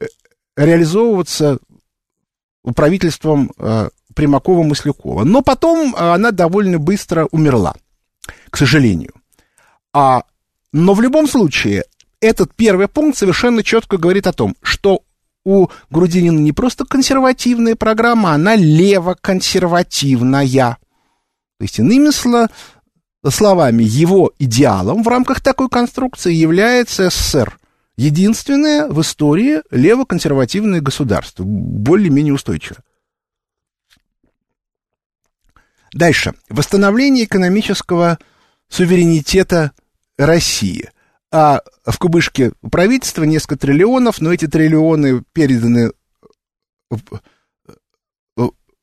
э, 0.00 0.06
реализовываться 0.56 1.58
правительством 2.74 3.52
а, 3.58 3.88
Примакова-Маслякова. 4.14 5.24
Но 5.24 5.42
потом 5.42 5.94
она 5.96 6.30
довольно 6.30 6.78
быстро 6.78 7.26
умерла, 7.30 7.74
к 8.48 8.56
сожалению. 8.56 9.12
А, 9.92 10.24
но 10.72 10.94
в 10.94 11.00
любом 11.00 11.26
случае, 11.28 11.84
этот 12.20 12.54
первый 12.54 12.88
пункт 12.88 13.18
совершенно 13.18 13.62
четко 13.62 13.96
говорит 13.98 14.26
о 14.26 14.32
том, 14.32 14.56
что 14.62 15.02
у 15.44 15.68
Грудинина 15.90 16.38
не 16.38 16.52
просто 16.52 16.84
консервативная 16.84 17.76
программа, 17.76 18.32
она 18.32 18.56
левоконсервативная. 18.56 20.78
То 21.58 21.60
есть, 21.60 21.78
иными 21.78 22.10
словами, 23.28 23.82
его 23.82 24.32
идеалом 24.38 25.02
в 25.02 25.08
рамках 25.08 25.40
такой 25.40 25.68
конструкции 25.68 26.32
является 26.32 27.10
СССР. 27.10 27.58
Единственное 27.96 28.86
в 28.88 29.00
истории 29.00 29.62
левоконсервативное 29.70 30.80
государство, 30.80 31.42
более-менее 31.44 32.34
устойчивое. 32.34 32.84
Дальше. 35.92 36.34
Восстановление 36.48 37.24
экономического 37.24 38.20
суверенитета 38.68 39.72
России– 40.16 40.88
а 41.32 41.60
в 41.84 41.98
кубышке 41.98 42.52
правительства 42.70 43.24
несколько 43.24 43.56
триллионов, 43.56 44.20
но 44.20 44.32
эти 44.32 44.46
триллионы 44.46 45.22
переданы 45.32 45.92
в, 46.90 47.20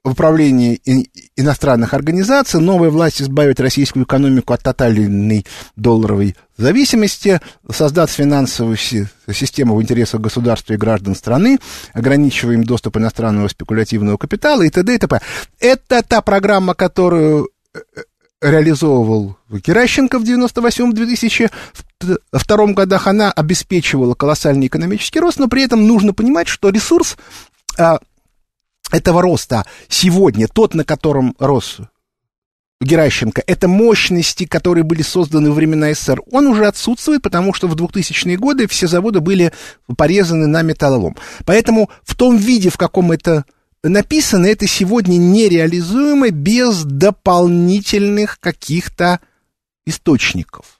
управление 0.07 0.79
иностранных 1.35 1.93
организаций. 1.93 2.59
Новая 2.59 2.89
власть 2.89 3.21
избавит 3.21 3.59
российскую 3.59 4.05
экономику 4.05 4.53
от 4.53 4.63
тотальной 4.63 5.45
долларовой 5.75 6.35
зависимости, 6.57 7.39
создаст 7.69 8.13
финансовую 8.13 8.77
систему 8.77 9.75
в 9.75 9.81
интересах 9.81 10.21
государства 10.21 10.73
и 10.73 10.77
граждан 10.77 11.15
страны, 11.15 11.59
ограничивая 11.93 12.55
им 12.55 12.63
доступ 12.63 12.97
иностранного 12.97 13.47
спекулятивного 13.47 14.17
капитала 14.17 14.63
и 14.63 14.69
т.д. 14.69 14.95
и 14.95 14.97
т.п. 14.97 15.21
Это 15.59 16.01
та 16.03 16.21
программа, 16.21 16.73
которую 16.73 17.49
э, 17.73 17.79
реализовывал 18.41 19.37
Геращенко 19.49 20.19
в 20.19 20.23
98-2002 20.23 22.73
годах, 22.73 23.07
она 23.07 23.31
обеспечивала 23.31 24.13
колоссальный 24.13 24.67
экономический 24.67 25.19
рост, 25.19 25.39
но 25.39 25.47
при 25.47 25.63
этом 25.63 25.87
нужно 25.87 26.13
понимать, 26.13 26.47
что 26.47 26.69
ресурс 26.69 27.17
а, 27.77 27.99
этого 28.91 29.21
роста 29.21 29.65
сегодня, 29.89 30.47
тот, 30.47 30.75
на 30.75 30.83
котором 30.83 31.35
рос 31.39 31.77
Геращенко, 32.79 33.41
это 33.47 33.67
мощности, 33.67 34.45
которые 34.45 34.83
были 34.83 35.01
созданы 35.01 35.49
во 35.49 35.55
времена 35.55 35.91
СССР, 35.93 36.21
он 36.31 36.45
уже 36.45 36.67
отсутствует, 36.67 37.23
потому 37.23 37.53
что 37.53 37.67
в 37.67 37.75
2000-е 37.75 38.37
годы 38.37 38.67
все 38.67 38.87
заводы 38.87 39.19
были 39.19 39.51
порезаны 39.97 40.45
на 40.45 40.61
металлолом. 40.61 41.15
Поэтому 41.45 41.89
в 42.03 42.13
том 42.13 42.37
виде, 42.37 42.69
в 42.69 42.77
каком 42.77 43.11
это 43.11 43.45
написано 43.89 44.45
это 44.45 44.67
сегодня 44.67 45.17
нереализуемо 45.17 46.29
без 46.31 46.83
дополнительных 46.83 48.39
каких-то 48.39 49.19
источников, 49.85 50.79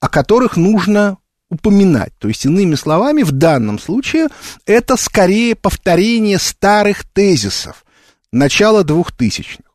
о 0.00 0.08
которых 0.08 0.56
нужно 0.56 1.18
упоминать. 1.50 2.12
То 2.18 2.28
есть, 2.28 2.46
иными 2.46 2.76
словами, 2.76 3.22
в 3.22 3.32
данном 3.32 3.78
случае 3.78 4.28
это 4.66 4.96
скорее 4.96 5.54
повторение 5.56 6.38
старых 6.38 7.04
тезисов 7.04 7.84
начала 8.32 8.84
двухтысячных. 8.84 9.69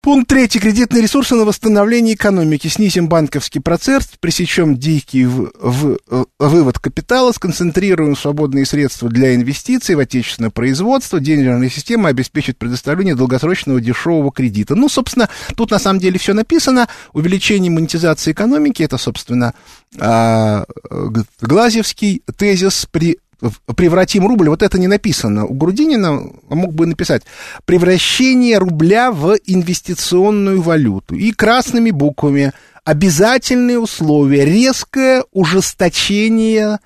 Пункт 0.00 0.28
третий. 0.28 0.60
Кредитные 0.60 1.02
ресурсы 1.02 1.34
на 1.34 1.44
восстановление 1.44 2.14
экономики. 2.14 2.68
Снизим 2.68 3.08
банковский 3.08 3.58
процесс, 3.58 4.08
пресечем 4.20 4.76
дикий 4.76 5.24
в, 5.24 5.50
в, 5.60 5.98
в, 6.06 6.26
вывод 6.38 6.78
капитала, 6.78 7.32
сконцентрируем 7.32 8.16
свободные 8.16 8.64
средства 8.64 9.08
для 9.08 9.34
инвестиций 9.34 9.96
в 9.96 9.98
отечественное 9.98 10.50
производство. 10.50 11.18
Денежная 11.18 11.68
система 11.68 12.10
обеспечит 12.10 12.58
предоставление 12.58 13.16
долгосрочного 13.16 13.80
дешевого 13.80 14.30
кредита. 14.30 14.76
Ну, 14.76 14.88
собственно, 14.88 15.28
тут 15.56 15.72
на 15.72 15.80
самом 15.80 15.98
деле 15.98 16.16
все 16.20 16.32
написано. 16.32 16.88
Увеличение 17.12 17.72
монетизации 17.72 18.30
экономики, 18.30 18.84
это, 18.84 18.98
собственно, 18.98 19.52
а, 19.98 20.64
Глазевский 21.40 22.22
тезис 22.36 22.86
при 22.88 23.18
превратим 23.76 24.26
рубль, 24.26 24.48
вот 24.48 24.62
это 24.62 24.78
не 24.78 24.86
написано. 24.86 25.46
У 25.46 25.54
Грудинина 25.54 26.22
мог 26.48 26.74
бы 26.74 26.86
написать 26.86 27.22
превращение 27.64 28.58
рубля 28.58 29.12
в 29.12 29.36
инвестиционную 29.46 30.60
валюту. 30.60 31.14
И 31.14 31.32
красными 31.32 31.90
буквами 31.90 32.52
обязательные 32.84 33.78
условия, 33.78 34.44
резкое 34.44 35.24
ужесточение, 35.32 36.78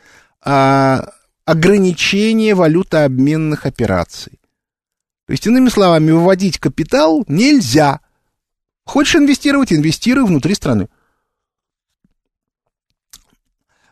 а, 0.44 1.10
ограничение 1.44 2.54
валютообменных 2.54 3.66
операций. 3.66 4.40
То 5.26 5.32
есть, 5.32 5.46
иными 5.46 5.68
словами, 5.68 6.10
выводить 6.10 6.58
капитал 6.58 7.24
нельзя. 7.28 8.00
Хочешь 8.84 9.16
инвестировать, 9.16 9.72
инвестируй 9.72 10.26
внутри 10.26 10.54
страны. 10.54 10.88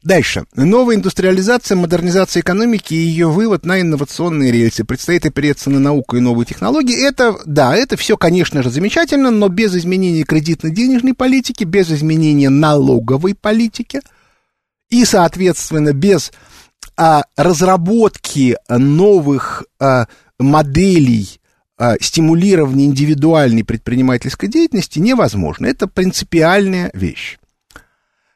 Дальше. 0.03 0.45
Новая 0.55 0.97
индустриализация, 0.97 1.77
модернизация 1.77 2.41
экономики 2.41 2.95
и 2.95 2.97
ее 2.97 3.29
вывод 3.29 3.67
на 3.67 3.83
инновационные 3.83 4.51
рельсы. 4.51 4.85
Предстоит 4.85 5.27
опереться 5.27 5.69
на 5.69 5.79
науку 5.79 6.17
и 6.17 6.21
новые 6.21 6.47
технологии. 6.47 7.07
Это, 7.07 7.37
да, 7.45 7.77
это 7.77 7.99
все, 7.99 8.17
конечно 8.17 8.63
же, 8.63 8.71
замечательно, 8.71 9.31
но 9.31 9.49
без 9.49 9.77
изменения 9.77 10.23
кредитно-денежной 10.23 11.13
политики, 11.13 11.65
без 11.65 11.91
изменения 11.91 12.49
налоговой 12.49 13.35
политики 13.35 14.01
и, 14.89 15.05
соответственно, 15.05 15.93
без 15.93 16.33
а, 16.97 17.25
разработки 17.37 18.57
новых 18.71 19.65
а, 19.79 20.07
моделей 20.39 21.41
а, 21.77 21.97
стимулирования 22.01 22.87
индивидуальной 22.87 23.65
предпринимательской 23.65 24.49
деятельности 24.49 24.99
невозможно. 24.99 25.67
Это 25.67 25.87
принципиальная 25.87 26.91
вещь. 26.95 27.39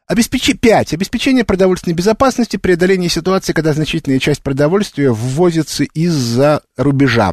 Обеспеч... 0.07 0.55
5. 0.61 0.95
Обеспечение 0.95 1.45
продовольственной 1.45 1.95
безопасности, 1.95 2.59
преодоление 2.59 3.09
ситуации, 3.09 3.53
когда 3.53 3.73
значительная 3.73 4.19
часть 4.19 4.43
продовольствия 4.43 5.11
ввозится 5.11 5.85
из-за 5.85 6.63
рубежа. 6.77 7.33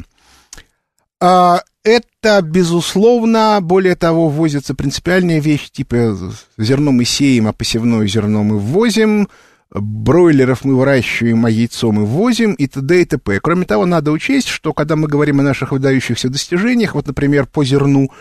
А, 1.19 1.61
это, 1.83 2.41
безусловно, 2.41 3.59
более 3.61 3.95
того, 3.95 4.29
ввозится 4.29 4.73
принципиальная 4.73 5.39
вещь, 5.39 5.69
типа 5.69 6.17
зерно 6.57 6.91
мы 6.91 7.05
сеем, 7.05 7.47
а 7.47 7.53
посевное 7.53 8.07
зерно 8.07 8.43
мы 8.43 8.57
ввозим, 8.57 9.27
бройлеров 9.69 10.63
мы 10.63 10.75
выращиваем, 10.75 11.45
а 11.45 11.49
яйцо 11.49 11.91
мы 11.91 12.05
ввозим 12.05 12.53
и 12.53 12.67
т.д. 12.67 13.01
и 13.01 13.05
т.п. 13.05 13.39
Кроме 13.41 13.65
того, 13.65 13.85
надо 13.85 14.11
учесть, 14.11 14.47
что 14.47 14.73
когда 14.73 14.95
мы 14.95 15.07
говорим 15.07 15.39
о 15.41 15.43
наших 15.43 15.73
выдающихся 15.73 16.29
достижениях, 16.29 16.95
вот, 16.95 17.07
например, 17.07 17.47
по 17.47 17.65
зерну, 17.65 18.11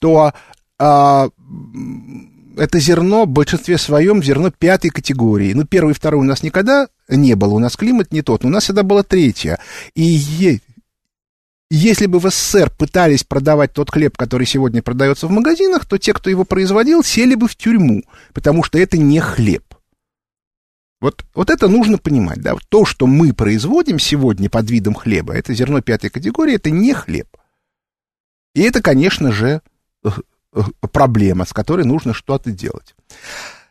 то 0.00 0.32
а, 0.78 1.28
это 2.58 2.78
зерно 2.80 3.24
в 3.24 3.28
большинстве 3.28 3.78
своем 3.78 4.22
зерно 4.22 4.50
пятой 4.50 4.90
категории. 4.90 5.52
Ну, 5.52 5.64
первый 5.64 5.92
и 5.92 5.94
второй 5.94 6.20
у 6.20 6.24
нас 6.24 6.42
никогда 6.42 6.88
не 7.08 7.34
было, 7.34 7.54
у 7.54 7.58
нас 7.58 7.76
климат 7.76 8.12
не 8.12 8.22
тот, 8.22 8.44
у 8.44 8.48
нас 8.48 8.64
всегда 8.64 8.82
было 8.82 9.02
третье. 9.02 9.58
И 9.94 10.60
если 11.70 12.06
бы 12.06 12.18
в 12.18 12.30
СССР 12.30 12.70
пытались 12.70 13.24
продавать 13.24 13.72
тот 13.72 13.90
хлеб, 13.90 14.16
который 14.16 14.46
сегодня 14.46 14.82
продается 14.82 15.26
в 15.26 15.30
магазинах, 15.30 15.86
то 15.86 15.98
те, 15.98 16.12
кто 16.12 16.30
его 16.30 16.44
производил, 16.44 17.04
сели 17.04 17.34
бы 17.34 17.48
в 17.48 17.56
тюрьму, 17.56 18.02
потому 18.32 18.62
что 18.62 18.78
это 18.78 18.98
не 18.98 19.20
хлеб. 19.20 19.64
Вот, 21.00 21.24
вот 21.34 21.50
это 21.50 21.68
нужно 21.68 21.98
понимать, 21.98 22.40
да. 22.40 22.56
То, 22.68 22.84
что 22.84 23.06
мы 23.06 23.32
производим 23.32 23.98
сегодня 23.98 24.50
под 24.50 24.68
видом 24.68 24.94
хлеба, 24.94 25.34
это 25.34 25.54
зерно 25.54 25.80
пятой 25.80 26.10
категории, 26.10 26.56
это 26.56 26.70
не 26.70 26.92
хлеб. 26.92 27.28
И 28.54 28.62
это, 28.62 28.82
конечно 28.82 29.30
же, 29.30 29.62
проблема, 30.92 31.44
с 31.44 31.52
которой 31.52 31.84
нужно 31.84 32.14
что-то 32.14 32.50
делать. 32.50 32.94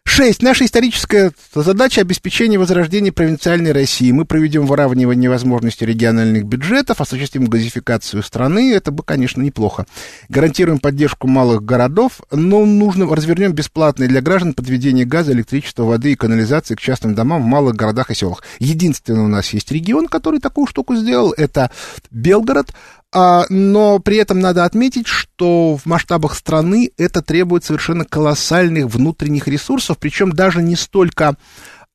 Шесть. 0.09 0.41
Наша 0.41 0.65
историческая 0.65 1.31
задача 1.53 2.01
обеспечения 2.01 2.57
возрождения 2.57 3.11
провинциальной 3.11 3.73
России. 3.73 4.11
Мы 4.11 4.23
проведем 4.23 4.65
выравнивание 4.65 5.29
возможностей 5.29 5.85
региональных 5.85 6.45
бюджетов, 6.45 7.01
осуществим 7.01 7.45
газификацию 7.45 8.23
страны. 8.23 8.73
Это 8.73 8.91
бы, 8.91 9.03
конечно, 9.03 9.41
неплохо. 9.41 9.85
Гарантируем 10.29 10.79
поддержку 10.79 11.27
малых 11.27 11.63
городов, 11.63 12.21
но 12.31 12.65
нужно 12.65 13.05
развернем 13.13 13.51
бесплатное 13.51 14.07
для 14.07 14.21
граждан 14.21 14.53
подведение 14.53 15.05
газа, 15.05 15.33
электричества, 15.33 15.83
воды 15.83 16.13
и 16.13 16.15
канализации 16.15 16.75
к 16.75 16.79
частным 16.79 17.13
домам 17.13 17.43
в 17.43 17.45
малых 17.45 17.75
городах 17.75 18.09
и 18.09 18.15
селах. 18.15 18.43
Единственный 18.59 19.25
у 19.25 19.27
нас 19.27 19.49
есть 19.49 19.71
регион, 19.71 20.07
который 20.07 20.39
такую 20.39 20.67
штуку 20.67 20.95
сделал, 20.95 21.33
это 21.35 21.69
Белгород. 22.09 22.73
А, 23.19 23.45
но 23.49 23.97
при 23.97 24.17
этом 24.17 24.39
надо 24.39 24.63
отметить, 24.63 25.07
что 25.07 25.75
в 25.75 25.87
масштабах 25.87 26.35
страны 26.35 26.91
это 26.99 27.23
требует 27.23 27.63
совершенно 27.63 28.05
колоссальных 28.05 28.85
внутренних 28.85 29.47
ресурсов, 29.47 29.97
причем 29.97 30.33
даже 30.33 30.61
не 30.61 30.75
столько 30.75 31.35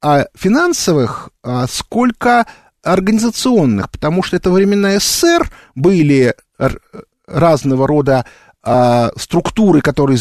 а, 0.00 0.26
финансовых, 0.34 1.30
а, 1.44 1.68
сколько 1.68 2.46
организационных, 2.82 3.88
потому 3.92 4.24
что 4.24 4.34
это 4.34 4.50
времена 4.50 4.98
СССР 4.98 5.48
были 5.76 6.34
разного 7.28 7.86
рода 7.86 8.26
структуры, 9.16 9.80
которые, 9.80 10.18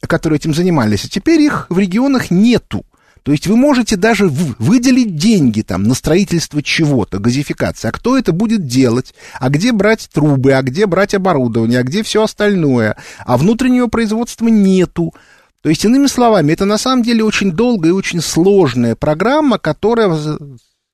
которые 0.00 0.36
этим 0.38 0.54
занимались, 0.54 1.04
а 1.04 1.08
теперь 1.08 1.40
их 1.40 1.66
в 1.68 1.78
регионах 1.78 2.30
нету. 2.30 2.84
То 3.26 3.32
есть 3.32 3.48
вы 3.48 3.56
можете 3.56 3.96
даже 3.96 4.28
выделить 4.28 5.16
деньги 5.16 5.62
там 5.62 5.82
на 5.82 5.94
строительство 5.94 6.62
чего-то, 6.62 7.18
газификации. 7.18 7.88
А 7.88 7.90
кто 7.90 8.16
это 8.16 8.30
будет 8.30 8.68
делать? 8.68 9.16
А 9.40 9.48
где 9.48 9.72
брать 9.72 10.08
трубы? 10.12 10.52
А 10.52 10.62
где 10.62 10.86
брать 10.86 11.12
оборудование? 11.12 11.80
А 11.80 11.82
где 11.82 12.04
все 12.04 12.22
остальное? 12.22 12.96
А 13.24 13.36
внутреннего 13.36 13.88
производства 13.88 14.46
нету. 14.46 15.12
То 15.60 15.70
есть, 15.70 15.84
иными 15.84 16.06
словами, 16.06 16.52
это 16.52 16.66
на 16.66 16.78
самом 16.78 17.02
деле 17.02 17.24
очень 17.24 17.50
долгая 17.50 17.90
и 17.90 17.96
очень 17.96 18.20
сложная 18.20 18.94
программа, 18.94 19.58
которая 19.58 20.16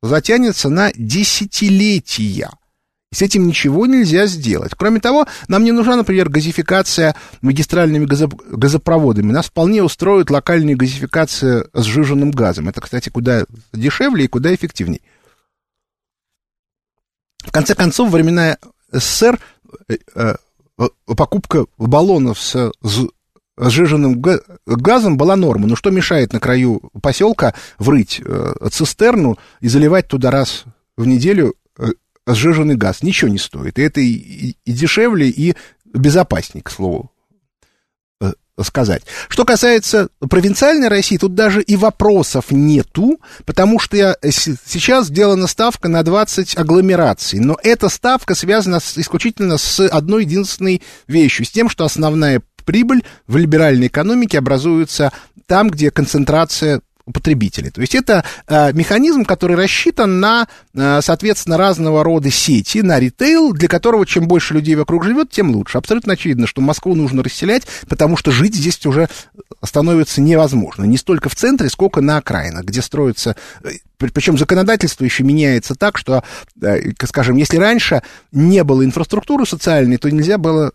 затянется 0.01 0.71
на 0.71 0.91
десятилетия. 0.95 2.49
С 3.13 3.21
этим 3.21 3.47
ничего 3.47 3.87
нельзя 3.87 4.27
сделать. 4.27 4.73
Кроме 4.75 4.99
того, 4.99 5.27
нам 5.47 5.65
не 5.65 5.73
нужна, 5.73 5.97
например, 5.97 6.31
газификация 6.31 7.15
магистральными 7.43 8.07
газопроводами. 8.07 9.33
Нас 9.33 9.47
вполне 9.47 9.83
устроит 9.83 10.31
локальная 10.31 10.77
газификация 10.77 11.67
с 11.75 11.85
сжиженным 11.85 12.31
газом. 12.31 12.71
Это, 12.71 12.81
кстати, 12.81 13.11
куда 13.11 13.45
дешевле 13.75 14.25
и 14.25 14.29
куда 14.29 14.55
эффективнее. 14.55 15.03
В 17.45 17.53
конце 17.53 17.75
концов, 17.75 18.11
времена 18.11 18.57
СССР 18.91 19.39
э, 19.89 19.97
э, 20.15 20.35
покупка 21.05 21.67
баллонов 21.77 22.41
с 22.41 22.73
сжиженным 23.59 24.23
газом 24.65 25.19
была 25.19 25.37
норма. 25.37 25.67
Но 25.67 25.77
что 25.77 25.91
мешает 25.91 26.33
на 26.33 26.41
краю 26.41 26.81
поселка 27.03 27.53
врыть 27.79 28.23
э, 28.25 28.55
цистерну 28.71 29.39
и 29.61 29.69
заливать 29.69 30.09
туда 30.09 30.31
раз 30.31 30.65
в 30.97 31.07
неделю 31.07 31.55
сжиженный 32.27 32.77
газ 32.77 33.03
ничего 33.03 33.31
не 33.31 33.39
стоит. 33.39 33.79
И 33.79 33.83
это 33.83 34.01
и, 34.01 34.57
и 34.65 34.73
дешевле, 34.73 35.29
и 35.29 35.55
безопаснее, 35.93 36.63
к 36.63 36.71
слову 36.71 37.11
э, 38.21 38.33
сказать. 38.61 39.03
Что 39.29 39.45
касается 39.45 40.09
провинциальной 40.21 40.89
России, 40.89 41.17
тут 41.17 41.35
даже 41.35 41.63
и 41.63 41.77
вопросов 41.77 42.51
нету, 42.51 43.21
потому 43.45 43.79
что 43.79 43.97
я, 43.97 44.17
сейчас 44.23 45.07
сделана 45.07 45.47
ставка 45.47 45.89
на 45.89 46.03
20 46.03 46.57
агломераций, 46.57 47.41
но 47.41 47.57
эта 47.63 47.89
ставка 47.89 48.35
связана 48.35 48.81
с, 48.81 48.97
исключительно 48.97 49.59
с 49.59 49.81
одной 49.81 50.25
единственной 50.25 50.83
вещью, 51.07 51.45
с 51.45 51.51
тем, 51.51 51.69
что 51.69 51.85
основная 51.85 52.43
прибыль 52.65 53.03
в 53.27 53.37
либеральной 53.37 53.89
экономике 53.89 54.39
образуется 54.39 55.13
там, 55.47 55.69
где 55.69 55.91
концентрация 55.91 56.81
потребителей. 57.13 57.71
То 57.71 57.81
есть 57.81 57.95
это 57.95 58.25
э, 58.49 58.73
механизм, 58.73 59.25
который 59.25 59.57
рассчитан 59.57 60.21
на, 60.21 60.49
э, 60.75 61.01
соответственно, 61.03 61.57
разного 61.57 62.03
рода 62.03 62.31
сети, 62.31 62.83
на 62.83 62.99
ритейл, 62.99 63.53
для 63.53 63.69
которого 63.69 64.07
чем 64.07 64.27
больше 64.27 64.55
людей 64.55 64.75
вокруг 64.75 65.05
живет, 65.05 65.31
тем 65.31 65.51
лучше. 65.51 65.79
Абсолютно 65.79 66.15
очевидно, 66.15 66.47
что 66.47 66.61
Москву 66.61 66.95
нужно 66.95 67.23
расселять, 67.23 67.63
потому 67.89 68.17
что 68.17 68.31
жить 68.31 68.55
здесь 68.55 68.85
уже 68.87 69.09
становится 69.63 70.21
невозможно. 70.21 70.85
Не 70.85 70.97
столько 70.97 71.29
в 71.29 71.37
центре, 71.37 71.69
сколько 71.69 72.01
на 72.01 72.17
окраинах, 72.17 72.65
где 72.65 72.83
строится... 72.83 73.37
Э, 73.63 73.71
Причем 73.99 74.37
законодательство 74.37 75.05
еще 75.05 75.23
меняется 75.23 75.75
так, 75.75 75.97
что, 75.97 76.25
скажем, 77.05 77.37
если 77.37 77.57
раньше 77.57 78.03
не 78.33 78.65
было 78.65 78.85
инфраструктуры 78.85 79.47
социальной, 79.47 79.99
то 79.99 80.11
нельзя 80.11 80.39
было 80.39 80.73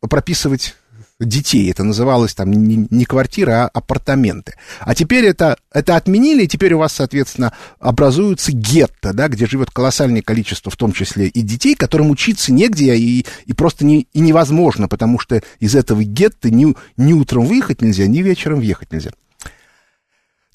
прописывать 0.00 0.76
детей. 1.26 1.70
Это 1.70 1.82
называлось 1.82 2.34
там 2.34 2.52
не, 2.52 3.04
квартира, 3.04 3.64
а 3.64 3.68
апартаменты. 3.68 4.54
А 4.80 4.94
теперь 4.94 5.24
это, 5.26 5.58
это 5.72 5.96
отменили, 5.96 6.44
и 6.44 6.48
теперь 6.48 6.74
у 6.74 6.78
вас, 6.78 6.92
соответственно, 6.92 7.52
образуются 7.80 8.52
гетто, 8.52 9.12
да, 9.12 9.28
где 9.28 9.46
живет 9.46 9.70
колоссальное 9.70 10.22
количество, 10.22 10.70
в 10.70 10.76
том 10.76 10.92
числе 10.92 11.26
и 11.26 11.42
детей, 11.42 11.74
которым 11.74 12.10
учиться 12.10 12.52
негде 12.52 12.94
и, 12.96 13.26
и 13.46 13.52
просто 13.52 13.84
не, 13.84 14.06
и 14.12 14.20
невозможно, 14.20 14.88
потому 14.88 15.18
что 15.18 15.42
из 15.58 15.74
этого 15.74 16.04
гетто 16.04 16.50
ни, 16.50 16.74
ни 16.96 17.12
утром 17.12 17.46
выехать 17.46 17.82
нельзя, 17.82 18.06
ни 18.06 18.18
вечером 18.18 18.60
въехать 18.60 18.92
нельзя. 18.92 19.10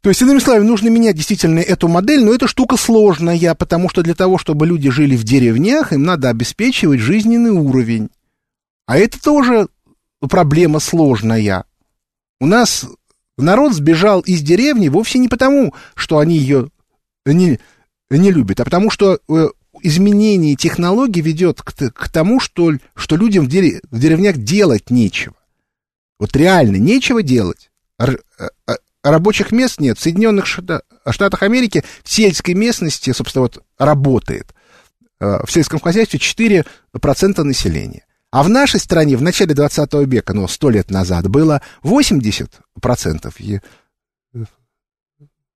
То 0.01 0.09
есть, 0.09 0.21
иными 0.21 0.39
словами, 0.39 0.65
нужно 0.65 0.89
менять 0.89 1.15
действительно 1.15 1.59
эту 1.59 1.87
модель, 1.87 2.25
но 2.25 2.33
эта 2.33 2.45
штука 2.45 2.75
сложная, 2.75 3.55
потому 3.55 3.87
что 3.87 4.03
для 4.03 4.13
того, 4.13 4.37
чтобы 4.37 4.67
люди 4.67 4.89
жили 4.89 5.15
в 5.15 5.23
деревнях, 5.23 5.93
им 5.93 6.03
надо 6.03 6.29
обеспечивать 6.29 6.99
жизненный 6.99 7.51
уровень. 7.51 8.09
А 8.85 8.97
это 8.97 9.21
тоже 9.21 9.69
проблема 10.27 10.79
сложная. 10.79 11.65
У 12.39 12.45
нас 12.45 12.85
народ 13.37 13.73
сбежал 13.73 14.21
из 14.21 14.41
деревни 14.41 14.89
вовсе 14.89 15.19
не 15.19 15.27
потому, 15.27 15.73
что 15.95 16.19
они 16.19 16.37
ее 16.37 16.69
не, 17.25 17.59
не 18.09 18.31
любят, 18.31 18.59
а 18.59 18.65
потому 18.65 18.89
что 18.89 19.19
э, 19.27 19.47
изменение 19.81 20.55
технологий 20.55 21.21
ведет 21.21 21.61
к, 21.61 21.73
к 21.73 22.09
тому, 22.09 22.39
что, 22.39 22.73
что 22.95 23.15
людям 23.15 23.45
в, 23.45 23.47
дерев, 23.49 23.81
в 23.89 23.99
деревнях 23.99 24.37
делать 24.37 24.89
нечего. 24.89 25.35
Вот 26.19 26.35
реально 26.35 26.77
нечего 26.77 27.23
делать. 27.23 27.71
Р, 27.99 28.21
а, 28.39 28.49
а, 28.67 28.75
рабочих 29.03 29.51
мест 29.51 29.79
нет. 29.79 29.97
В 29.97 30.01
Соединенных 30.01 30.45
Штатах 30.45 31.43
Америки 31.43 31.83
в 32.03 32.11
сельской 32.11 32.53
местности, 32.53 33.11
собственно, 33.11 33.43
вот 33.43 33.63
работает. 33.77 34.53
Э, 35.19 35.45
в 35.45 35.51
сельском 35.51 35.79
хозяйстве 35.79 36.19
4% 36.19 37.43
населения. 37.43 38.05
А 38.33 38.41
в 38.41 38.49
нашей 38.49 38.79
стране 38.79 39.15
в 39.15 39.21
начале 39.21 39.53
20 39.53 39.93
века, 40.07 40.33
ну, 40.33 40.47
сто 40.47 40.71
лет 40.71 40.89
назад, 40.89 41.29
было 41.29 41.61
80%. 41.83 43.61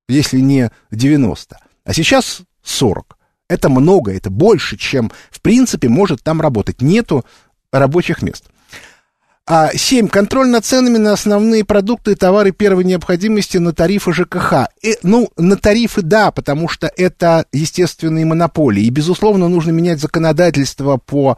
если 0.07 0.39
не 0.41 0.69
90. 0.91 1.57
А 1.83 1.93
сейчас 1.93 2.43
40. 2.61 3.17
Это 3.49 3.69
много, 3.69 4.13
это 4.13 4.29
больше, 4.29 4.77
чем, 4.77 5.11
в 5.31 5.41
принципе, 5.41 5.89
может 5.89 6.21
там 6.21 6.39
работать. 6.39 6.83
Нету 6.83 7.25
рабочих 7.71 8.21
мест. 8.21 8.45
А 9.49 9.71
7. 9.73 10.09
Контроль 10.09 10.49
над 10.49 10.65
ценами 10.65 10.97
на 10.97 11.13
основные 11.13 11.63
продукты 11.63 12.11
и 12.11 12.15
товары 12.15 12.51
первой 12.51 12.83
необходимости 12.83 13.57
на 13.57 13.71
тарифы 13.71 14.11
ЖКХ. 14.11 14.67
И, 14.81 14.97
ну, 15.03 15.29
на 15.37 15.55
тарифы 15.55 16.01
да, 16.01 16.31
потому 16.31 16.67
что 16.67 16.91
это 16.97 17.45
естественные 17.53 18.25
монополии. 18.25 18.83
И, 18.83 18.89
безусловно, 18.89 19.47
нужно 19.47 19.71
менять 19.71 20.01
законодательство 20.01 20.97
по 20.97 21.37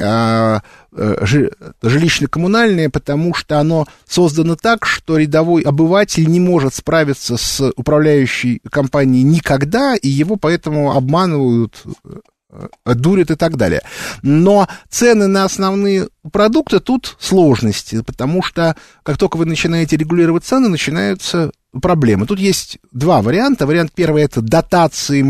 а, 0.00 0.60
э, 0.92 1.48
жилищно-коммунальное, 1.82 2.90
потому 2.90 3.34
что 3.34 3.58
оно 3.58 3.88
создано 4.06 4.54
так, 4.54 4.86
что 4.86 5.16
рядовой 5.16 5.62
обыватель 5.62 6.30
не 6.30 6.38
может 6.38 6.76
справиться 6.76 7.36
с 7.36 7.72
управляющей 7.74 8.60
компанией 8.70 9.24
никогда, 9.24 9.96
и 9.96 10.08
его 10.08 10.36
поэтому 10.36 10.92
обманывают 10.92 11.82
Э, 12.50 12.94
дурит 12.94 13.30
и 13.30 13.34
так 13.34 13.56
далее. 13.56 13.82
Но 14.22 14.66
цены 14.88 15.26
на 15.26 15.44
основные 15.44 16.08
продукты 16.32 16.80
тут 16.80 17.16
сложности, 17.20 18.00
потому 18.02 18.42
что 18.42 18.74
как 19.02 19.18
только 19.18 19.36
вы 19.36 19.44
начинаете 19.44 19.98
регулировать 19.98 20.44
цены, 20.44 20.68
начинаются 20.68 21.50
проблемы. 21.82 22.26
Тут 22.26 22.38
есть 22.38 22.78
два 22.90 23.20
варианта. 23.20 23.66
Вариант 23.66 23.92
первый 23.94 24.22
это 24.22 24.40
дотации 24.40 25.22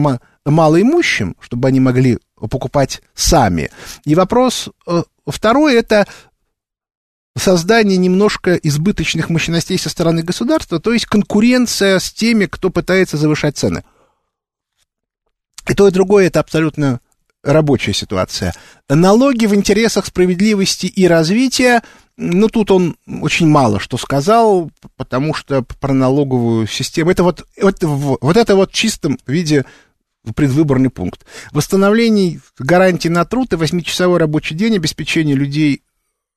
малоимущим, 0.45 1.35
чтобы 1.41 1.67
они 1.67 1.81
могли 1.81 2.19
покупать 2.37 3.03
сами. 3.15 3.71
И 4.05 4.15
вопрос 4.15 4.69
э, 4.87 5.03
второй 5.27 5.75
это 5.75 6.07
создание 7.37 7.97
немножко 7.97 8.55
избыточных 8.55 9.29
мощностей 9.29 9.77
со 9.77 9.89
стороны 9.91 10.23
государства, 10.23 10.79
то 10.79 10.93
есть 10.93 11.07
конкуренция 11.07 11.99
с 11.99 12.13
теми, 12.13 12.47
кто 12.47 12.71
пытается 12.71 13.17
завышать 13.17 13.57
цены. 13.57 13.83
И 15.69 15.75
то, 15.75 15.87
и 15.89 15.91
другое 15.91 16.29
это 16.29 16.41
абсолютно 16.41 17.01
рабочая 17.53 17.93
ситуация. 17.93 18.55
Налоги 18.89 19.47
в 19.47 19.55
интересах 19.55 20.07
справедливости 20.07 20.87
и 20.87 21.07
развития, 21.07 21.83
ну, 22.17 22.49
тут 22.49 22.71
он 22.71 22.97
очень 23.23 23.47
мало 23.47 23.81
что 23.81 23.97
сказал, 23.97 24.71
потому 24.97 25.35
что 25.35 25.63
про 25.81 25.93
налоговую 25.93 26.67
систему, 26.67 27.11
это 27.11 27.23
вот, 27.23 27.47
вот, 27.61 27.77
вот 28.21 28.37
это 28.37 28.57
вот 28.57 28.71
в 28.71 28.75
чистом 28.75 29.19
виде 29.27 29.65
предвыборный 30.35 30.91
пункт. 30.91 31.25
Восстановление 31.53 32.41
гарантий 32.59 33.09
на 33.09 33.25
труд 33.25 33.53
и 33.53 33.57
восьмичасовой 33.57 34.19
рабочий 34.19 34.55
день, 34.55 34.77
обеспечение 34.77 35.37
людей 35.37 35.83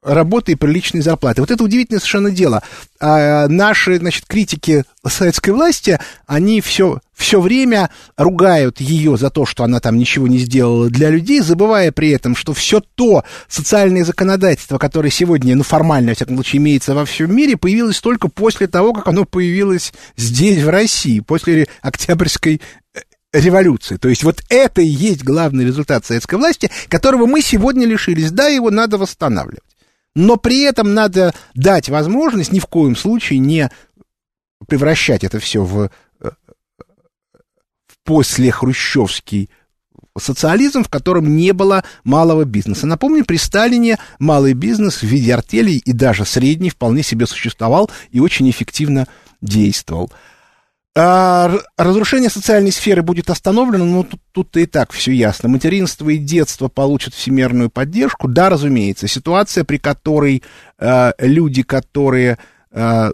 работы 0.03 0.53
и 0.53 0.55
приличной 0.55 1.01
зарплаты. 1.01 1.41
Вот 1.41 1.51
это 1.51 1.63
удивительное 1.63 1.99
совершенно 1.99 2.31
дело. 2.31 2.63
А 2.99 3.47
наши, 3.47 3.97
значит, 3.97 4.25
критики 4.25 4.83
советской 5.07 5.51
власти, 5.51 5.99
они 6.25 6.59
все, 6.61 6.99
все 7.13 7.39
время 7.39 7.91
ругают 8.17 8.81
ее 8.81 9.17
за 9.17 9.29
то, 9.29 9.45
что 9.45 9.63
она 9.63 9.79
там 9.79 9.97
ничего 9.97 10.27
не 10.27 10.39
сделала 10.39 10.89
для 10.89 11.09
людей, 11.09 11.41
забывая 11.41 11.91
при 11.91 12.09
этом, 12.09 12.35
что 12.35 12.53
все 12.53 12.81
то 12.95 13.23
социальное 13.47 14.03
законодательство, 14.03 14.77
которое 14.79 15.11
сегодня, 15.11 15.55
ну, 15.55 15.63
формально, 15.63 16.09
во 16.09 16.15
всяком 16.15 16.35
случае, 16.35 16.61
имеется 16.61 16.95
во 16.95 17.05
всем 17.05 17.35
мире, 17.35 17.57
появилось 17.57 17.99
только 18.01 18.27
после 18.27 18.67
того, 18.67 18.93
как 18.93 19.07
оно 19.07 19.25
появилось 19.25 19.93
здесь, 20.17 20.63
в 20.63 20.69
России, 20.69 21.19
после 21.19 21.67
Октябрьской 21.81 22.61
э, 22.95 22.99
революции. 23.33 23.97
То 23.97 24.09
есть 24.09 24.23
вот 24.23 24.41
это 24.49 24.81
и 24.81 24.87
есть 24.87 25.23
главный 25.23 25.65
результат 25.65 26.05
советской 26.05 26.35
власти, 26.35 26.71
которого 26.87 27.27
мы 27.27 27.41
сегодня 27.41 27.85
лишились. 27.85 28.31
Да, 28.31 28.47
его 28.47 28.71
надо 28.71 28.97
восстанавливать. 28.97 29.70
Но 30.15 30.38
при 30.38 30.62
этом 30.62 30.93
надо 30.93 31.34
дать 31.54 31.89
возможность 31.89 32.52
ни 32.52 32.60
в 32.60 32.65
коем 32.65 32.95
случае 32.95 33.39
не 33.39 33.69
превращать 34.67 35.24
это 35.24 35.39
все 35.39 35.63
в, 35.63 35.89
э, 36.19 36.30
в 37.88 37.97
после 38.04 38.52
хрущевский 38.52 39.50
социализм, 40.17 40.84
в 40.84 40.89
котором 40.89 41.36
не 41.36 41.54
было 41.54 41.84
малого 42.04 42.43
бизнеса. 42.43 42.86
Напомню, 42.86 43.24
при 43.26 43.38
Сталине 43.38 43.97
малый 44.19 44.54
бизнес 44.54 44.97
в 44.97 45.04
виде 45.04 45.34
артелей 45.34 45.78
и 45.78 45.93
даже 45.93 46.26
средний 46.26 46.69
вполне 46.69 47.04
себе 47.04 47.26
существовал 47.26 47.89
и 48.12 48.19
очень 48.19 48.50
эффективно 48.50 49.08
действовал. 49.41 50.12
А 50.93 51.49
разрушение 51.77 52.30
социальной 52.30 52.71
сферы 52.71 53.01
будет 53.01 53.30
остановлено, 53.30 53.86
но 53.86 54.04
тут, 54.04 54.19
тут 54.34 54.58
и 54.58 54.65
так 54.65 54.91
все 54.91 55.13
ясно. 55.13 55.47
Материнство 55.47 56.10
и 56.10 56.17
детство 56.17 56.67
получат 56.67 57.13
всемирную 57.13 57.69
поддержку. 57.69 58.27
Да, 58.27 58.49
разумеется, 58.49 59.08
ситуация, 59.08 59.63
при 59.63 59.77
которой 59.77 60.43
э, 60.80 61.12
люди, 61.19 61.63
которые 61.63 62.39
э, 62.71 63.12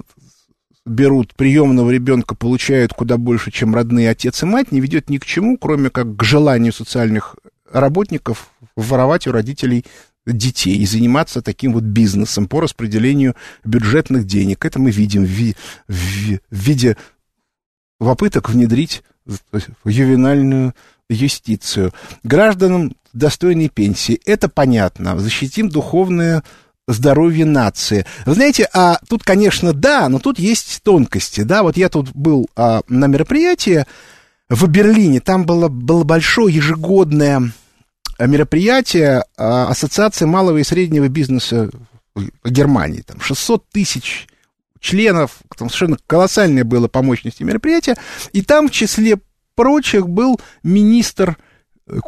берут 0.88 1.36
приемного 1.36 1.92
ребенка, 1.92 2.34
получают 2.34 2.94
куда 2.94 3.18
больше, 3.18 3.52
чем 3.52 3.76
родные 3.76 4.10
отец 4.10 4.42
и 4.42 4.48
мать, 4.48 4.72
не 4.72 4.80
ведет 4.80 5.12
ни 5.12 5.20
к 5.20 5.26
чему, 5.26 5.58
кроме 5.60 5.92
как 5.92 6.16
к 6.16 6.24
желанию 6.24 6.74
социальных 6.74 7.36
работников 7.72 8.50
воровать 8.76 9.28
у 9.28 9.32
родителей 9.32 9.86
детей 10.26 10.78
и 10.78 10.86
заниматься 10.86 11.42
таким 11.42 11.74
вот 11.74 11.84
бизнесом 11.84 12.48
по 12.48 12.60
распределению 12.60 13.36
бюджетных 13.64 14.26
денег. 14.26 14.66
Это 14.66 14.80
мы 14.80 14.90
видим 14.90 15.26
в, 15.26 15.28
в, 15.28 15.54
в 15.88 16.40
виде 16.50 16.98
попыток 17.98 18.50
внедрить 18.50 19.04
ювенальную 19.86 20.74
юстицию. 21.10 21.94
Гражданам 22.24 22.94
достойной 23.14 23.70
пенсии, 23.70 24.20
это 24.26 24.50
понятно, 24.50 25.18
защитим 25.20 25.70
духовное 25.70 26.44
здоровье 26.88 27.46
нации. 27.46 28.06
Вы 28.26 28.36
знаете, 28.36 28.70
а 28.74 29.00
тут, 29.10 29.24
конечно, 29.24 29.74
да, 29.74 30.08
но 30.10 30.20
тут 30.20 30.40
есть 30.40 30.82
тонкости, 30.84 31.42
да, 31.42 31.64
вот 31.64 31.76
я 31.78 31.90
тут 31.90 32.12
был 32.14 32.48
а, 32.56 32.82
на 32.88 33.08
мероприятии 33.08 33.86
в 34.50 34.68
Берлине, 34.68 35.20
там 35.20 35.46
было, 35.46 35.68
было 35.68 36.04
большое 36.04 36.56
ежегодное 36.56 37.52
мероприятие 38.20 39.26
а, 39.38 39.68
Ассоциации 39.68 40.26
малого 40.26 40.58
и 40.58 40.64
среднего 40.64 41.10
бизнеса 41.10 41.70
Германии, 42.46 43.02
там 43.02 43.20
600 43.20 43.68
тысяч 43.70 44.28
членов, 44.80 45.38
там 45.58 45.70
совершенно 45.70 45.98
колоссальное 46.08 46.64
было 46.64 46.88
по 46.88 47.02
мощности 47.02 47.44
мероприятие, 47.44 47.96
и 48.34 48.42
там 48.42 48.68
в 48.68 48.72
числе 48.72 49.20
прочих 49.56 50.08
был 50.08 50.40
министр 50.64 51.38
э, 51.88 52.00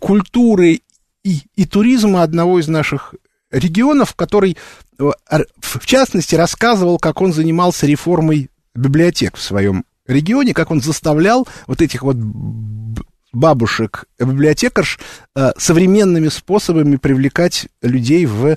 культуры 0.00 0.80
и, 1.22 1.42
и 1.54 1.66
туризма 1.66 2.22
одного 2.22 2.58
из 2.58 2.68
наших 2.68 3.14
регионов, 3.50 4.14
который, 4.14 4.56
э, 4.98 5.04
в 5.60 5.86
частности, 5.86 6.34
рассказывал, 6.34 6.98
как 6.98 7.20
он 7.20 7.32
занимался 7.32 7.86
реформой 7.86 8.50
библиотек 8.74 9.36
в 9.36 9.42
своем 9.42 9.84
регионе, 10.06 10.54
как 10.54 10.70
он 10.70 10.80
заставлял 10.80 11.46
вот 11.66 11.82
этих 11.82 12.02
вот 12.02 12.16
бабушек 13.32 14.04
библиотекарш 14.18 14.98
э, 15.34 15.52
современными 15.58 16.28
способами 16.28 16.96
привлекать 16.96 17.68
людей 17.82 18.26
в 18.26 18.56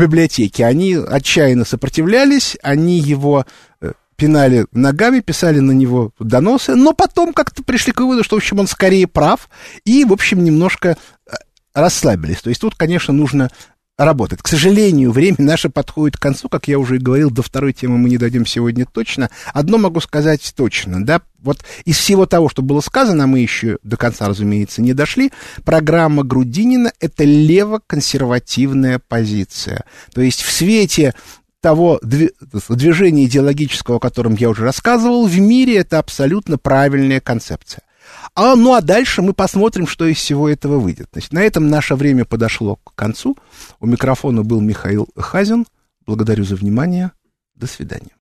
библиотеки. 0.00 0.62
Они 0.62 0.94
отчаянно 0.94 1.64
сопротивлялись, 1.64 2.56
они 2.62 2.98
его 2.98 3.46
э, 3.80 3.92
пинали 4.16 4.66
ногами, 4.72 5.20
писали 5.20 5.58
на 5.60 5.72
него 5.72 6.12
доносы, 6.18 6.74
но 6.74 6.92
потом 6.92 7.32
как-то 7.32 7.62
пришли 7.62 7.92
к 7.92 8.00
выводу, 8.00 8.24
что, 8.24 8.36
в 8.36 8.38
общем, 8.38 8.58
он 8.58 8.66
скорее 8.66 9.06
прав, 9.06 9.48
и, 9.84 10.04
в 10.04 10.12
общем, 10.12 10.42
немножко 10.42 10.96
э, 11.26 11.32
расслабились. 11.74 12.40
То 12.40 12.48
есть 12.48 12.60
тут, 12.60 12.74
конечно, 12.74 13.12
нужно 13.12 13.50
работает. 14.04 14.42
К 14.42 14.48
сожалению, 14.48 15.10
время 15.10 15.36
наше 15.38 15.70
подходит 15.70 16.16
к 16.18 16.20
концу, 16.20 16.48
как 16.48 16.68
я 16.68 16.78
уже 16.78 16.96
и 16.96 17.00
говорил, 17.00 17.30
до 17.30 17.42
второй 17.42 17.72
темы 17.72 17.96
мы 17.96 18.10
не 18.10 18.18
дойдем 18.18 18.44
сегодня 18.44 18.84
точно. 18.84 19.30
Одно 19.54 19.78
могу 19.78 20.00
сказать 20.00 20.52
точно, 20.54 21.04
да, 21.04 21.22
вот 21.40 21.58
из 21.84 21.96
всего 21.96 22.26
того, 22.26 22.48
что 22.48 22.62
было 22.62 22.80
сказано, 22.80 23.26
мы 23.26 23.38
еще 23.38 23.78
до 23.82 23.96
конца, 23.96 24.28
разумеется, 24.28 24.82
не 24.82 24.92
дошли, 24.92 25.32
программа 25.64 26.24
Грудинина— 26.24 26.92
это 27.00 27.24
лево-консервативная 27.24 29.00
позиция. 29.06 29.84
То 30.12 30.20
есть 30.20 30.42
в 30.42 30.50
свете 30.50 31.14
того 31.60 31.98
движения 32.02 33.24
идеологического, 33.24 33.96
о 33.96 34.00
котором 34.00 34.34
я 34.34 34.50
уже 34.50 34.62
рассказывал, 34.62 35.26
в 35.26 35.38
мире 35.38 35.78
это 35.78 35.98
абсолютно 35.98 36.58
правильная 36.58 37.20
концепция. 37.20 37.82
А, 38.34 38.56
ну 38.56 38.74
а 38.74 38.80
дальше 38.80 39.22
мы 39.22 39.32
посмотрим, 39.32 39.86
что 39.86 40.06
из 40.06 40.16
всего 40.18 40.48
этого 40.48 40.78
выйдет. 40.78 41.08
Значит, 41.12 41.32
на 41.32 41.42
этом 41.42 41.68
наше 41.68 41.94
время 41.94 42.24
подошло 42.24 42.76
к 42.76 42.94
концу. 42.94 43.36
У 43.80 43.86
микрофона 43.86 44.42
был 44.42 44.60
Михаил 44.60 45.08
Хазин. 45.16 45.66
Благодарю 46.06 46.44
за 46.44 46.56
внимание. 46.56 47.12
До 47.54 47.66
свидания. 47.66 48.10